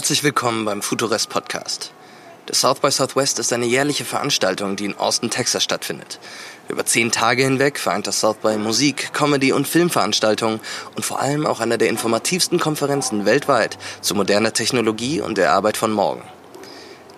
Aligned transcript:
Herzlich 0.00 0.24
willkommen 0.24 0.64
beim 0.64 0.80
Futurist 0.80 1.28
Podcast. 1.28 1.92
Der 2.48 2.54
South 2.54 2.80
by 2.80 2.90
Southwest 2.90 3.38
ist 3.38 3.52
eine 3.52 3.66
jährliche 3.66 4.06
Veranstaltung, 4.06 4.74
die 4.74 4.86
in 4.86 4.96
Austin, 4.96 5.28
Texas 5.28 5.62
stattfindet. 5.62 6.18
Über 6.70 6.86
zehn 6.86 7.12
Tage 7.12 7.42
hinweg 7.42 7.78
vereint 7.78 8.06
das 8.06 8.18
South 8.18 8.38
by 8.38 8.56
Musik, 8.56 9.12
Comedy 9.12 9.52
und 9.52 9.68
Filmveranstaltungen 9.68 10.60
und 10.96 11.04
vor 11.04 11.20
allem 11.20 11.46
auch 11.46 11.60
einer 11.60 11.76
der 11.76 11.90
informativsten 11.90 12.58
Konferenzen 12.58 13.26
weltweit 13.26 13.76
zu 14.00 14.14
moderner 14.14 14.54
Technologie 14.54 15.20
und 15.20 15.36
der 15.36 15.52
Arbeit 15.52 15.76
von 15.76 15.92
morgen. 15.92 16.22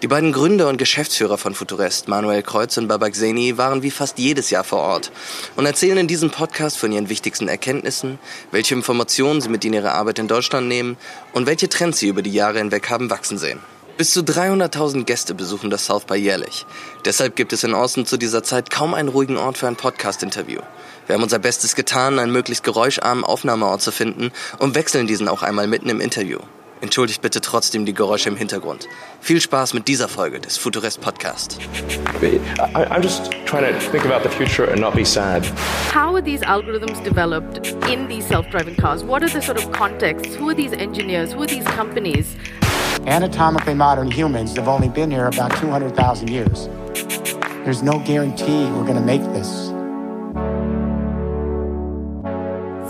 Die 0.02 0.08
beiden 0.08 0.32
Gründer 0.32 0.68
und 0.68 0.78
Geschäftsführer 0.78 1.38
von 1.38 1.54
Futurist, 1.54 2.08
Manuel 2.08 2.42
Kreuz 2.42 2.76
und 2.76 2.88
Babak 2.88 3.14
Zeni, 3.14 3.56
waren 3.56 3.84
wie 3.84 3.92
fast 3.92 4.18
jedes 4.18 4.50
Jahr 4.50 4.64
vor 4.64 4.80
Ort 4.80 5.12
und 5.54 5.64
erzählen 5.64 5.96
in 5.96 6.08
diesem 6.08 6.30
Podcast 6.30 6.76
von 6.76 6.90
ihren 6.90 7.08
wichtigsten 7.08 7.46
Erkenntnissen, 7.46 8.18
welche 8.50 8.74
Informationen 8.74 9.40
sie 9.40 9.48
mit 9.48 9.64
in 9.64 9.74
ihre 9.74 9.92
Arbeit 9.92 10.18
in 10.18 10.26
Deutschland 10.26 10.66
nehmen 10.66 10.96
und 11.34 11.46
welche 11.46 11.68
Trends 11.68 12.00
sie 12.00 12.08
über 12.08 12.22
die 12.22 12.32
Jahre 12.32 12.58
hinweg 12.58 12.90
haben 12.90 13.10
wachsen 13.10 13.38
sehen. 13.38 13.60
Bis 13.96 14.10
zu 14.10 14.22
300.000 14.22 15.04
Gäste 15.04 15.34
besuchen 15.34 15.70
das 15.70 15.86
South 15.86 16.06
by 16.06 16.16
jährlich. 16.16 16.66
Deshalb 17.04 17.36
gibt 17.36 17.52
es 17.52 17.62
in 17.62 17.72
Austin 17.72 18.04
zu 18.04 18.16
dieser 18.16 18.42
Zeit 18.42 18.70
kaum 18.70 18.94
einen 18.94 19.08
ruhigen 19.08 19.36
Ort 19.36 19.56
für 19.56 19.68
ein 19.68 19.76
Podcast-Interview. 19.76 20.62
Wir 21.06 21.14
haben 21.14 21.22
unser 21.22 21.38
Bestes 21.38 21.76
getan, 21.76 22.18
einen 22.18 22.32
möglichst 22.32 22.64
geräuscharmen 22.64 23.22
Aufnahmeort 23.22 23.82
zu 23.82 23.92
finden 23.92 24.32
und 24.58 24.74
wechseln 24.74 25.06
diesen 25.06 25.28
auch 25.28 25.44
einmal 25.44 25.68
mitten 25.68 25.90
im 25.90 26.00
Interview. 26.00 26.40
Entschuldigt 26.82 27.22
bitte 27.22 27.40
trotzdem 27.40 27.86
die 27.86 27.94
Geräusche 27.94 28.28
im 28.28 28.36
Hintergrund. 28.36 28.88
Viel 29.20 29.40
Spaß 29.40 29.72
mit 29.72 29.86
dieser 29.86 30.08
Folge 30.08 30.40
des 30.40 30.58
Futurist 30.58 31.00
Podcast. 31.00 31.60
I'm 32.74 33.00
just 33.00 33.30
trying 33.46 33.72
to 33.72 33.90
think 33.92 34.04
about 34.04 34.28
the 34.28 34.28
future 34.28 34.68
and 34.68 34.80
not 34.80 34.92
be 34.92 35.04
sad. 35.04 35.44
How 35.94 36.12
are 36.12 36.20
these 36.20 36.42
algorithms 36.42 37.00
developed 37.04 37.68
in 37.88 38.08
these 38.08 38.26
self-driving 38.26 38.74
cars? 38.74 39.04
What 39.04 39.22
are 39.22 39.30
the 39.30 39.40
sort 39.40 39.58
of 39.58 39.70
contexts? 39.70 40.34
Who 40.34 40.48
are 40.48 40.56
these 40.56 40.72
engineers? 40.72 41.32
Who 41.32 41.42
are 41.42 41.46
these 41.46 41.64
companies? 41.66 42.34
Anatomically 43.06 43.74
modern 43.74 44.10
humans 44.10 44.56
have 44.56 44.66
only 44.66 44.88
been 44.88 45.12
here 45.12 45.28
about 45.28 45.56
200,000 45.58 46.28
years. 46.28 46.68
There's 47.64 47.84
no 47.84 48.00
guarantee 48.00 48.66
we're 48.72 48.84
going 48.84 48.96
to 48.96 49.06
make 49.06 49.22
this. 49.32 49.71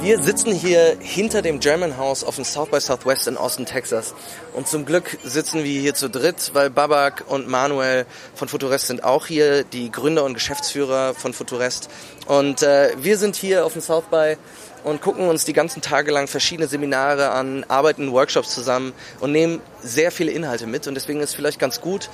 Wir 0.02 0.20
sitzen 0.20 0.52
hier 0.52 0.96
hinter 0.98 1.42
dem 1.42 1.60
German 1.60 1.96
House 1.96 2.24
auf 2.24 2.34
dem 2.34 2.44
South 2.44 2.70
by 2.70 2.80
Southwest 2.80 3.28
in 3.28 3.36
Austin, 3.36 3.66
Texas. 3.66 4.14
Und 4.52 4.66
zum 4.66 4.84
Glück 4.84 5.16
sitzen 5.22 5.62
wir 5.62 5.80
hier 5.80 5.94
zu 5.94 6.10
dritt, 6.10 6.50
weil 6.54 6.70
Babak 6.70 7.22
und 7.28 7.46
Manuel 7.46 8.04
von 8.34 8.48
Futurest 8.48 8.88
sind 8.88 9.04
auch 9.04 9.26
hier, 9.26 9.62
die 9.62 9.92
Gründer 9.92 10.24
und 10.24 10.34
Geschäftsführer 10.34 11.14
von 11.14 11.32
Futurest. 11.32 11.88
Und 12.26 12.64
äh, 12.64 12.90
wir 12.98 13.16
sind 13.16 13.36
hier 13.36 13.64
auf 13.64 13.74
dem 13.74 13.82
South 13.82 14.06
by 14.10 14.38
und 14.82 15.02
gucken 15.02 15.28
uns 15.28 15.44
die 15.44 15.52
ganzen 15.52 15.82
Tage 15.82 16.10
lang 16.10 16.26
verschiedene 16.26 16.66
Seminare 16.66 17.30
an, 17.30 17.64
arbeiten 17.68 18.10
Workshops 18.10 18.52
zusammen 18.52 18.94
und 19.20 19.30
nehmen 19.30 19.60
sehr 19.84 20.10
viele 20.10 20.32
Inhalte 20.32 20.66
mit. 20.66 20.88
Und 20.88 20.96
deswegen 20.96 21.20
ist 21.20 21.36
vielleicht 21.36 21.60
ganz 21.60 21.80
gut, 21.80 22.10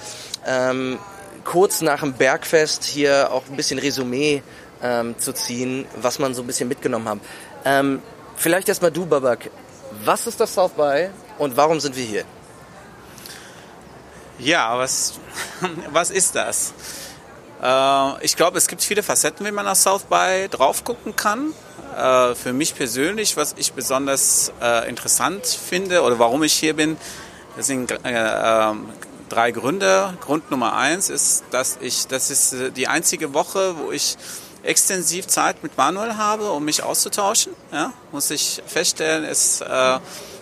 ähm, 0.47 0.99
kurz 1.45 1.81
nach 1.81 2.01
dem 2.01 2.13
Bergfest 2.13 2.85
hier 2.85 3.33
auch 3.33 3.45
ein 3.49 3.57
bisschen 3.57 3.79
Resümee 3.79 4.43
ähm, 4.83 5.19
zu 5.19 5.33
ziehen, 5.33 5.87
was 6.01 6.19
man 6.19 6.35
so 6.35 6.43
ein 6.43 6.47
bisschen 6.47 6.69
mitgenommen 6.69 7.09
hat. 7.09 7.19
Ähm, 7.65 8.03
vielleicht 8.37 8.69
erstmal 8.69 8.91
du, 8.91 9.07
Babak. 9.07 9.51
Was 10.05 10.27
ist 10.27 10.41
das 10.41 10.55
South 10.55 10.73
by 10.73 11.09
und 11.39 11.57
warum 11.57 11.81
sind 11.81 11.97
wir 11.97 12.05
hier? 12.05 12.25
Ja, 14.39 14.79
was, 14.79 15.15
was 15.93 16.11
ist 16.11 16.35
das? 16.35 16.73
Äh, 17.63 18.25
ich 18.25 18.37
glaube, 18.37 18.59
es 18.59 18.69
gibt 18.69 18.83
viele 18.83 19.03
Facetten, 19.03 19.45
wie 19.47 19.51
man 19.51 19.67
auf 19.67 19.79
South 19.79 20.05
by 20.05 20.49
drauf 20.51 20.85
gucken 20.85 21.17
kann. 21.17 21.53
Äh, 21.97 22.35
für 22.35 22.53
mich 22.53 22.75
persönlich, 22.75 23.37
was 23.37 23.55
ich 23.59 23.73
besonders 23.73 24.53
äh, 24.63 24.89
interessant 24.89 25.47
finde 25.47 26.03
oder 26.03 26.19
warum 26.19 26.43
ich 26.45 26.53
hier 26.53 26.75
bin, 26.75 26.97
das 27.57 27.67
sind 27.67 27.91
äh, 27.91 27.97
ähm, 28.05 28.89
drei 29.29 29.51
Gründe. 29.51 30.15
Grund 30.21 30.51
Nummer 30.51 30.77
eins 30.77 31.11
ist, 31.11 31.45
dass 31.51 31.79
ich, 31.81 32.07
das 32.07 32.31
ist 32.31 32.53
äh, 32.53 32.71
die 32.71 32.87
einzige 32.87 33.35
Woche, 33.35 33.75
wo 33.79 33.91
ich 33.91 34.17
extensiv 34.63 35.27
Zeit 35.27 35.63
mit 35.63 35.77
Manuel 35.77 36.17
habe, 36.17 36.51
um 36.51 36.65
mich 36.65 36.83
auszutauschen. 36.83 37.53
Ja, 37.73 37.93
muss 38.13 38.31
ich 38.31 38.63
feststellen, 38.67 39.25
ist, 39.25 39.61
äh, 39.61 39.99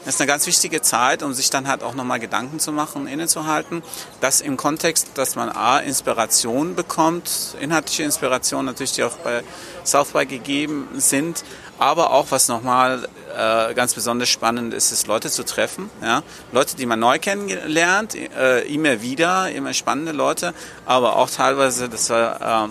ist 0.06 0.21
eine 0.21 0.28
ganz 0.28 0.47
wichtige 0.47 0.82
Zeit, 0.82 1.22
um 1.22 1.34
sich 1.34 1.50
dann 1.50 1.66
halt 1.66 1.82
auch 1.82 1.94
nochmal 1.94 2.21
Gedanken 2.21 2.60
zu 2.60 2.72
machen, 2.72 3.09
innezuhalten. 3.09 3.82
Das 4.21 4.41
im 4.41 4.56
Kontext, 4.56 5.10
dass 5.15 5.34
man 5.34 5.49
A, 5.49 5.78
Inspiration 5.78 6.75
bekommt, 6.75 7.56
inhaltliche 7.60 8.05
Inspiration 8.05 8.65
natürlich, 8.65 8.93
die 8.93 9.05
auch 9.05 9.16
bei 9.19 9.43
South 9.84 10.12
by 10.12 10.25
gegeben 10.26 10.88
sind, 10.94 11.44
aber 11.78 12.12
auch, 12.12 12.26
was 12.31 12.49
nochmal 12.49 13.06
äh, 13.37 13.75
ganz 13.75 13.94
besonders 13.94 14.28
spannend 14.28 14.72
ist, 14.72 14.93
ist 14.93 15.09
Leute 15.09 15.31
zu 15.31 15.44
treffen. 15.44 15.91
Ja? 16.03 16.22
Leute, 16.53 16.76
die 16.76 16.87
man 16.87 17.00
neu 17.00 17.19
kennenlernt, 17.19 18.15
äh, 18.15 18.60
immer 18.62 19.03
wieder, 19.03 19.50
immer 19.50 19.75
spannende 19.75 20.12
Leute, 20.12 20.55
aber 20.87 21.16
auch 21.16 21.28
teilweise, 21.28 21.88
das 21.88 22.09
war 22.09 22.66
äh, 22.66 22.69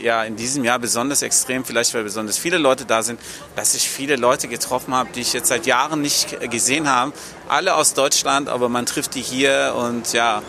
ja 0.00 0.24
in 0.24 0.36
diesem 0.36 0.64
Jahr 0.64 0.78
besonders 0.78 1.22
extrem, 1.22 1.64
vielleicht 1.64 1.94
weil 1.94 2.04
besonders 2.04 2.38
viele 2.38 2.58
Leute 2.58 2.84
da 2.84 3.02
sind, 3.02 3.20
dass 3.56 3.74
ich 3.74 3.88
viele 3.88 4.16
Leute 4.16 4.48
getroffen 4.48 4.94
habe, 4.94 5.10
die 5.14 5.20
ich 5.20 5.32
jetzt 5.32 5.48
seit 5.48 5.66
Jahren 5.66 6.00
nicht 6.00 6.50
gesehen 6.50 6.88
habe. 6.88 7.12
Alle 7.48 7.74
aus 7.74 7.94
Deutschland, 7.94 8.48
aber 8.48 8.68
man 8.68 8.86
trifft 8.86 9.14
die 9.14 9.22
hier 9.22 9.74
und 9.76 10.12
ja, 10.12 10.42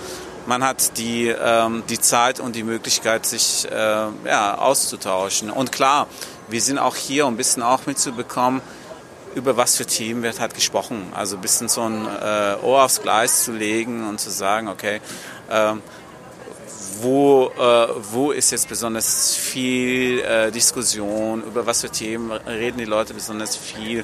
man 0.46 0.64
hat 0.64 0.98
die, 0.98 1.28
ähm, 1.28 1.84
die 1.90 2.00
Zeit 2.00 2.40
und 2.40 2.56
die 2.56 2.64
Möglichkeit, 2.64 3.26
sich 3.26 3.68
äh, 3.70 3.76
ja, 3.76 4.58
auszutauschen. 4.58 5.50
Und 5.50 5.72
klar, 5.72 6.08
wir 6.48 6.62
sind 6.62 6.78
auch 6.78 6.96
hier, 6.96 7.26
um 7.26 7.34
ein 7.34 7.38
bisschen 7.38 7.64
auch 7.64 7.86
mitzubekommen, 7.86 8.62
über 9.34 9.58
was 9.58 9.76
für 9.76 9.86
Themen 9.86 10.24
wird 10.24 10.40
halt 10.40 10.54
gesprochen. 10.54 11.12
Also 11.14 11.36
ein 11.36 11.42
bisschen 11.42 11.68
so 11.68 11.82
ein 11.82 12.06
äh, 12.06 12.56
Ohr 12.64 12.84
aufs 12.84 13.02
Gleis 13.02 13.44
zu 13.44 13.52
legen 13.52 14.08
und 14.08 14.20
zu 14.20 14.30
sagen, 14.30 14.68
okay, 14.70 15.02
äh, 15.50 15.74
wo, 17.02 17.52
äh, 17.58 17.88
wo 18.12 18.32
ist 18.32 18.52
jetzt 18.52 18.70
besonders 18.70 19.36
viel 19.36 20.20
äh, 20.20 20.52
Diskussion, 20.52 21.44
über 21.44 21.66
was 21.66 21.82
für 21.82 21.90
Themen 21.90 22.32
reden 22.32 22.78
die 22.78 22.86
Leute 22.86 23.14
besonders 23.14 23.56
viel, 23.56 24.04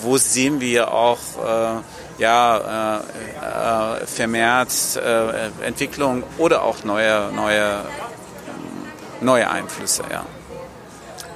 wo 0.00 0.16
sehen 0.16 0.60
wir 0.60 0.92
auch 0.92 1.18
äh, 1.38 1.82
ja, 2.18 3.00
äh, 3.00 4.02
äh, 4.02 4.06
vermehrt 4.06 4.70
äh, 4.96 5.48
Entwicklung 5.64 6.22
oder 6.38 6.62
auch 6.62 6.84
neue, 6.84 7.30
neue, 7.32 7.84
neue 9.20 9.50
Einflüsse. 9.50 10.04
Ja. 10.10 10.24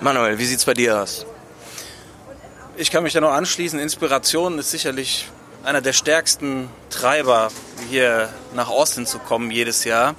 Manuel, 0.00 0.38
wie 0.38 0.44
sieht's 0.44 0.64
bei 0.64 0.74
dir 0.74 1.02
aus? 1.02 1.26
Ich 2.76 2.90
kann 2.90 3.02
mich 3.02 3.14
da 3.14 3.20
nur 3.20 3.32
anschließen. 3.32 3.78
Inspiration 3.78 4.58
ist 4.58 4.70
sicherlich 4.70 5.28
einer 5.64 5.80
der 5.80 5.92
stärksten 5.92 6.68
Treiber, 6.90 7.48
hier 7.88 8.28
nach 8.54 8.68
Austin 8.68 9.06
zu 9.06 9.18
kommen 9.18 9.50
jedes 9.50 9.84
Jahr. 9.84 10.14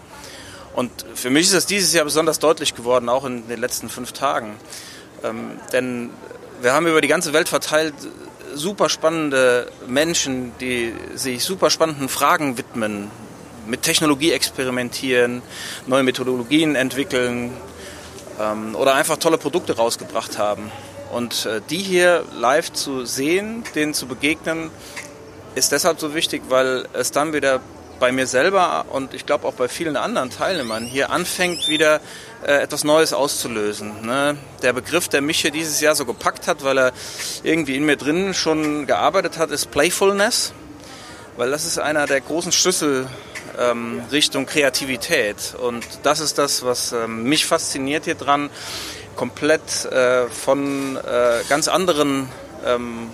Und 0.77 0.91
für 1.15 1.31
mich 1.31 1.47
ist 1.47 1.53
es 1.53 1.65
dieses 1.65 1.91
Jahr 1.91 2.05
besonders 2.05 2.37
deutlich 2.37 2.75
geworden, 2.75 3.09
auch 3.09 3.25
in 3.25 3.47
den 3.47 3.59
letzten 3.59 3.89
fünf 3.89 4.11
Tagen. 4.11 4.57
Ähm, 5.23 5.59
denn 5.73 6.11
wir 6.61 6.73
haben 6.73 6.85
über 6.85 7.01
die 7.01 7.07
ganze 7.07 7.33
Welt 7.33 7.49
verteilt 7.49 7.95
super 8.53 8.87
spannende 8.87 9.71
Menschen, 9.87 10.51
die 10.61 10.93
sich 11.15 11.43
super 11.43 11.71
spannenden 11.71 12.09
Fragen 12.09 12.59
widmen, 12.59 13.09
mit 13.65 13.81
Technologie 13.81 14.31
experimentieren, 14.33 15.41
neue 15.87 16.03
Methodologien 16.03 16.75
entwickeln 16.75 17.53
ähm, 18.39 18.75
oder 18.75 18.93
einfach 18.93 19.17
tolle 19.17 19.39
Produkte 19.39 19.77
rausgebracht 19.77 20.37
haben. 20.37 20.69
Und 21.11 21.47
äh, 21.47 21.59
die 21.71 21.79
hier 21.79 22.23
live 22.35 22.71
zu 22.71 23.03
sehen, 23.03 23.63
denen 23.73 23.95
zu 23.95 24.05
begegnen, 24.05 24.69
ist 25.55 25.71
deshalb 25.71 25.99
so 25.99 26.13
wichtig, 26.13 26.43
weil 26.49 26.87
es 26.93 27.09
dann 27.09 27.33
wieder 27.33 27.61
bei 27.99 28.11
mir 28.11 28.27
selber 28.27 28.85
und 28.89 29.13
ich 29.13 29.25
glaube 29.25 29.47
auch 29.47 29.53
bei 29.53 29.67
vielen 29.67 29.97
anderen 29.97 30.29
Teilnehmern 30.29 30.85
hier 30.85 31.09
anfängt, 31.09 31.67
wieder 31.67 31.99
äh, 32.45 32.61
etwas 32.61 32.83
Neues 32.83 33.13
auszulösen. 33.13 34.05
Ne? 34.05 34.37
Der 34.61 34.73
Begriff, 34.73 35.07
der 35.07 35.21
mich 35.21 35.41
hier 35.41 35.51
dieses 35.51 35.81
Jahr 35.81 35.95
so 35.95 36.05
gepackt 36.05 36.47
hat, 36.47 36.63
weil 36.63 36.77
er 36.77 36.91
irgendwie 37.43 37.75
in 37.75 37.85
mir 37.85 37.97
drin 37.97 38.33
schon 38.33 38.87
gearbeitet 38.87 39.37
hat, 39.37 39.51
ist 39.51 39.71
Playfulness, 39.71 40.53
weil 41.37 41.51
das 41.51 41.65
ist 41.65 41.79
einer 41.79 42.05
der 42.05 42.21
großen 42.21 42.51
Schlüssel 42.51 43.07
ähm, 43.59 44.01
Richtung 44.11 44.45
Kreativität 44.45 45.55
und 45.59 45.85
das 46.03 46.19
ist 46.19 46.37
das, 46.37 46.63
was 46.63 46.91
ähm, 46.91 47.23
mich 47.23 47.45
fasziniert 47.45 48.05
hier 48.05 48.15
dran, 48.15 48.49
komplett 49.15 49.85
äh, 49.85 50.27
von 50.27 50.97
äh, 50.97 51.43
ganz 51.49 51.67
anderen 51.67 52.29
ähm, 52.65 53.09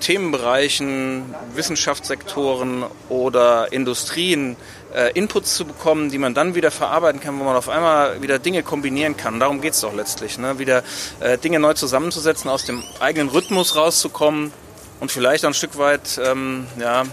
Themenbereichen, 0.00 1.34
Wissenschaftssektoren 1.54 2.84
oder 3.08 3.72
Industrien 3.72 4.56
äh, 4.94 5.12
Inputs 5.12 5.54
zu 5.54 5.64
bekommen, 5.64 6.10
die 6.10 6.18
man 6.18 6.34
dann 6.34 6.54
wieder 6.54 6.70
verarbeiten 6.70 7.20
kann, 7.20 7.38
wo 7.38 7.44
man 7.44 7.56
auf 7.56 7.68
einmal 7.68 8.20
wieder 8.22 8.38
Dinge 8.38 8.62
kombinieren 8.62 9.16
kann. 9.16 9.38
Darum 9.38 9.60
geht 9.60 9.74
es 9.74 9.80
doch 9.80 9.94
letztlich. 9.94 10.38
Ne? 10.38 10.58
Wieder 10.58 10.82
äh, 11.20 11.38
Dinge 11.38 11.60
neu 11.60 11.74
zusammenzusetzen, 11.74 12.50
aus 12.50 12.64
dem 12.64 12.82
eigenen 12.98 13.28
Rhythmus 13.28 13.76
rauszukommen 13.76 14.52
und 15.00 15.12
vielleicht 15.12 15.44
ein 15.44 15.54
Stück 15.54 15.78
weit 15.78 16.20
ähm, 16.24 16.66
ja, 16.78 17.04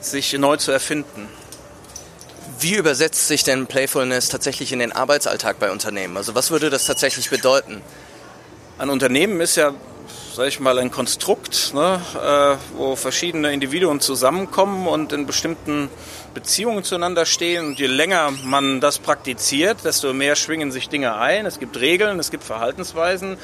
sich 0.00 0.32
neu 0.34 0.56
zu 0.56 0.72
erfinden. 0.72 1.28
Wie 2.60 2.74
übersetzt 2.74 3.26
sich 3.26 3.42
denn 3.42 3.66
Playfulness 3.66 4.28
tatsächlich 4.28 4.72
in 4.72 4.78
den 4.78 4.92
Arbeitsalltag 4.92 5.58
bei 5.58 5.70
Unternehmen? 5.72 6.16
Also 6.16 6.34
was 6.34 6.50
würde 6.50 6.70
das 6.70 6.86
tatsächlich 6.86 7.30
bedeuten? 7.30 7.82
Ein 8.78 8.90
Unternehmen 8.90 9.40
ist 9.40 9.56
ja 9.56 9.72
sag 10.34 10.48
ich 10.48 10.60
mal, 10.60 10.78
ein 10.78 10.90
Konstrukt, 10.90 11.72
ne, 11.74 12.00
äh, 12.14 12.78
wo 12.78 12.96
verschiedene 12.96 13.52
Individuen 13.52 14.00
zusammenkommen 14.00 14.86
und 14.86 15.12
in 15.12 15.26
bestimmten 15.26 15.90
Beziehungen 16.32 16.84
zueinander 16.84 17.26
stehen. 17.26 17.66
Und 17.66 17.78
je 17.78 17.86
länger 17.86 18.32
man 18.44 18.80
das 18.80 18.98
praktiziert, 18.98 19.84
desto 19.84 20.14
mehr 20.14 20.34
schwingen 20.34 20.72
sich 20.72 20.88
Dinge 20.88 21.16
ein. 21.16 21.44
Es 21.44 21.58
gibt 21.58 21.78
Regeln, 21.78 22.18
es 22.18 22.30
gibt 22.30 22.44
Verhaltensweisen, 22.44 23.36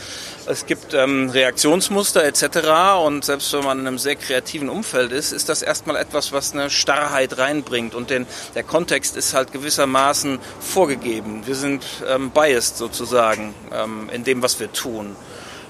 es 0.47 0.65
gibt 0.65 0.95
ähm, 0.95 1.29
Reaktionsmuster 1.29 2.25
etc. 2.25 3.03
Und 3.05 3.23
selbst 3.23 3.53
wenn 3.53 3.65
man 3.65 3.81
in 3.81 3.87
einem 3.87 3.99
sehr 3.99 4.17
kreativen 4.17 4.71
Umfeld 4.71 5.13
ist, 5.13 5.33
ist 5.33 5.51
das 5.51 5.61
erstmal 5.61 5.97
etwas, 5.97 6.33
was 6.33 6.53
eine 6.55 6.71
Starrheit 6.71 7.37
reinbringt. 7.37 7.95
Und 7.95 8.09
den, 8.09 8.27
der 8.55 8.63
Kontext 8.63 9.15
ist 9.17 9.35
halt 9.35 9.53
gewissermaßen 9.53 10.39
vorgegeben. 10.61 11.43
Wir 11.45 11.55
sind 11.55 11.85
ähm, 12.09 12.31
biased 12.31 12.79
sozusagen 12.79 13.55
ähm, 13.73 14.09
in 14.11 14.25
dem, 14.25 14.43
was 14.43 14.59
wir 14.59 14.73
tun. 14.73 15.17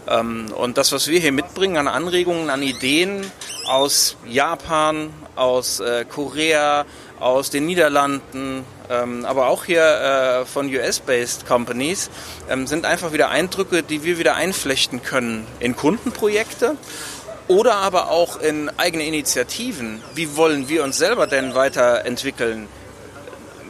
Ähm, 0.08 0.46
und 0.56 0.78
das, 0.78 0.92
was 0.92 1.08
wir 1.08 1.20
hier 1.20 1.32
mitbringen 1.32 1.76
an 1.76 1.88
Anregungen, 1.88 2.50
an 2.50 2.62
Ideen 2.62 3.30
aus 3.66 4.16
Japan, 4.26 5.10
aus 5.36 5.80
äh, 5.80 6.04
Korea, 6.04 6.86
aus 7.20 7.50
den 7.50 7.66
Niederlanden, 7.66 8.64
ähm, 8.88 9.24
aber 9.24 9.48
auch 9.48 9.64
hier 9.64 9.82
äh, 9.82 10.46
von 10.46 10.72
US-based 10.72 11.46
Companies, 11.46 12.10
ähm, 12.48 12.66
sind 12.66 12.86
einfach 12.86 13.12
wieder 13.12 13.28
Eindrücke, 13.28 13.82
die 13.82 14.04
wir 14.04 14.18
wieder 14.18 14.34
einflechten 14.34 15.02
können 15.02 15.46
in 15.60 15.76
Kundenprojekte 15.76 16.76
oder 17.48 17.76
aber 17.76 18.10
auch 18.10 18.40
in 18.40 18.70
eigene 18.78 19.04
Initiativen. 19.04 20.02
Wie 20.14 20.36
wollen 20.36 20.68
wir 20.68 20.84
uns 20.84 20.96
selber 20.96 21.26
denn 21.26 21.54
weiterentwickeln? 21.54 22.68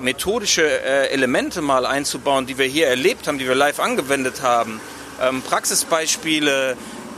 Methodische 0.01 0.63
äh, 0.63 1.09
Elemente 1.09 1.61
mal 1.61 1.85
einzubauen, 1.85 2.47
die 2.47 2.59
wir 2.59 2.67
hier 2.67 2.87
erlebt 2.87 3.27
haben, 3.27 3.39
die 3.39 3.49
wir 3.49 3.57
live 3.57 3.81
angewendet 3.81 4.43
haben 4.43 4.81
ähm, 5.21 5.43
Praxisbeispiele 5.43 6.77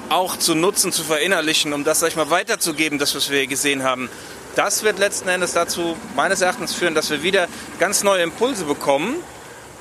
auch 0.09 0.37
zu 0.37 0.55
nutzen, 0.55 0.93
zu 0.93 1.05
verinnerlichen, 1.05 1.73
um 1.73 1.85
das, 1.85 2.01
sag 2.01 2.09
ich 2.09 2.17
mal, 2.17 2.31
weiterzugeben, 2.31 2.99
das, 2.99 3.15
was 3.15 3.31
wir 3.31 3.47
gesehen 3.47 3.83
haben. 3.83 4.11
Das 4.57 4.83
wird 4.83 4.99
letzten 4.99 5.29
Endes 5.29 5.53
dazu 5.53 5.97
meines 6.17 6.41
Erachtens 6.41 6.75
führen, 6.75 6.95
dass 6.95 7.11
wir 7.11 7.23
wieder 7.23 7.47
ganz 7.79 8.03
neue 8.03 8.23
Impulse 8.23 8.65
bekommen 8.65 9.17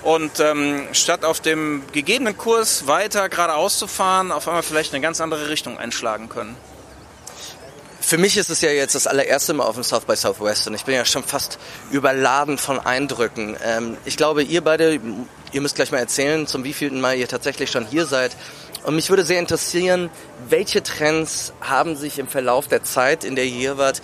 und 0.03 0.39
ähm, 0.39 0.87
statt 0.91 1.25
auf 1.25 1.39
dem 1.39 1.83
gegebenen 1.91 2.37
Kurs 2.37 2.85
weiter 2.87 3.27
geradeaus 3.29 3.79
zu 3.79 3.87
fahren, 3.87 4.31
auf 4.31 4.47
einmal 4.47 4.63
vielleicht 4.63 4.93
eine 4.93 5.01
ganz 5.01 5.19
andere 5.19 5.49
Richtung 5.49 5.77
einschlagen 5.77 6.29
können. 6.29 6.55
Für 8.09 8.17
mich 8.17 8.37
ist 8.37 8.49
es 8.49 8.61
ja 8.61 8.71
jetzt 8.71 8.95
das 8.95 9.05
allererste 9.05 9.53
Mal 9.53 9.65
auf 9.65 9.75
dem 9.75 9.83
South 9.83 10.05
by 10.05 10.15
Southwest 10.15 10.65
und 10.67 10.73
ich 10.73 10.83
bin 10.83 10.95
ja 10.95 11.05
schon 11.05 11.23
fast 11.23 11.59
überladen 11.91 12.57
von 12.57 12.79
Eindrücken. 12.79 13.55
Ähm, 13.63 13.97
ich 14.03 14.17
glaube, 14.17 14.41
ihr 14.41 14.63
beide, 14.63 14.99
ihr 15.51 15.61
müsst 15.61 15.75
gleich 15.75 15.91
mal 15.91 15.99
erzählen, 15.99 16.47
zum 16.47 16.63
wievielten 16.63 16.99
Mal 17.01 17.19
ihr 17.19 17.27
tatsächlich 17.27 17.69
schon 17.69 17.85
hier 17.85 18.07
seid. 18.07 18.35
Und 18.83 18.95
mich 18.95 19.11
würde 19.11 19.23
sehr 19.25 19.37
interessieren, 19.37 20.09
welche 20.47 20.81
Trends 20.81 21.53
haben 21.61 21.95
sich 21.95 22.17
im 22.17 22.27
Verlauf 22.27 22.67
der 22.67 22.83
Zeit, 22.83 23.23
in 23.23 23.35
der 23.35 23.45
ihr 23.45 23.51
hier 23.51 23.77
wart, 23.77 24.01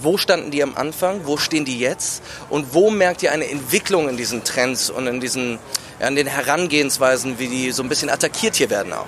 wo 0.00 0.18
standen 0.18 0.50
die 0.50 0.64
am 0.64 0.74
Anfang, 0.74 1.20
wo 1.22 1.36
stehen 1.36 1.64
die 1.64 1.78
jetzt 1.78 2.24
und 2.50 2.74
wo 2.74 2.90
merkt 2.90 3.22
ihr 3.22 3.30
eine 3.30 3.48
Entwicklung 3.48 4.08
in 4.08 4.16
diesen 4.16 4.42
Trends 4.42 4.90
und 4.90 5.06
in 5.06 5.20
diesen, 5.20 5.60
ja, 6.00 6.08
in 6.08 6.16
den 6.16 6.26
Herangehensweisen, 6.26 7.38
wie 7.38 7.46
die 7.46 7.70
so 7.70 7.84
ein 7.84 7.88
bisschen 7.88 8.10
attackiert 8.10 8.56
hier 8.56 8.68
werden 8.68 8.92
auch? 8.92 9.06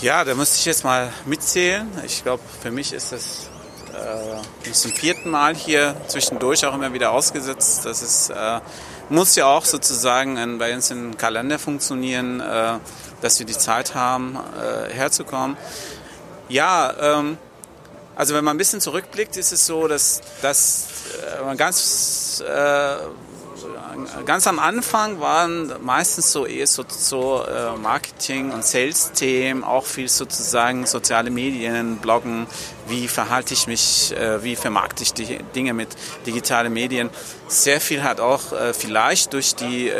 Ja, 0.00 0.24
da 0.24 0.34
müsste 0.34 0.58
ich 0.58 0.64
jetzt 0.66 0.84
mal 0.84 1.12
mitzählen. 1.24 1.88
Ich 2.04 2.22
glaube, 2.22 2.42
für 2.62 2.70
mich 2.70 2.92
ist 2.92 3.12
das 3.12 3.48
äh, 3.94 4.72
zum 4.72 4.92
vierten 4.92 5.30
Mal 5.30 5.54
hier 5.54 5.96
zwischendurch 6.08 6.66
auch 6.66 6.74
immer 6.74 6.92
wieder 6.92 7.12
ausgesetzt. 7.12 7.86
Das 7.86 8.02
ist, 8.02 8.30
äh, 8.30 8.60
muss 9.08 9.36
ja 9.36 9.46
auch 9.46 9.64
sozusagen 9.64 10.36
in, 10.36 10.58
bei 10.58 10.74
uns 10.74 10.90
im 10.90 11.16
Kalender 11.16 11.58
funktionieren, 11.58 12.40
äh, 12.40 12.78
dass 13.22 13.38
wir 13.38 13.46
die 13.46 13.56
Zeit 13.56 13.94
haben, 13.94 14.36
äh, 14.36 14.92
herzukommen. 14.92 15.56
Ja, 16.48 16.92
ähm, 17.00 17.38
also 18.16 18.34
wenn 18.34 18.44
man 18.44 18.56
ein 18.56 18.58
bisschen 18.58 18.80
zurückblickt, 18.80 19.36
ist 19.36 19.52
es 19.52 19.64
so, 19.64 19.88
dass, 19.88 20.20
dass 20.42 20.88
äh, 21.38 21.42
man 21.44 21.56
ganz 21.56 22.42
äh, 22.46 22.96
ganz 24.24 24.46
am 24.46 24.58
Anfang 24.58 25.20
waren 25.20 25.72
meistens 25.82 26.32
so 26.32 26.46
eher 26.46 26.66
so, 26.66 26.84
so 26.88 27.44
äh, 27.44 27.76
Marketing- 27.76 28.52
und 28.52 28.64
Sales-Themen, 28.64 29.64
auch 29.64 29.84
viel 29.84 30.08
sozusagen 30.08 30.86
soziale 30.86 31.30
Medien, 31.30 31.98
Bloggen, 31.98 32.46
wie 32.88 33.08
verhalte 33.08 33.54
ich 33.54 33.66
mich, 33.66 34.14
äh, 34.16 34.42
wie 34.42 34.56
vermarkte 34.56 35.02
ich 35.02 35.12
die 35.12 35.38
Dinge 35.54 35.74
mit 35.74 35.88
digitalen 36.26 36.72
Medien. 36.72 37.10
Sehr 37.48 37.80
viel 37.80 38.02
hat 38.02 38.20
auch 38.20 38.52
äh, 38.52 38.72
vielleicht 38.74 39.32
durch 39.32 39.54
die 39.54 39.92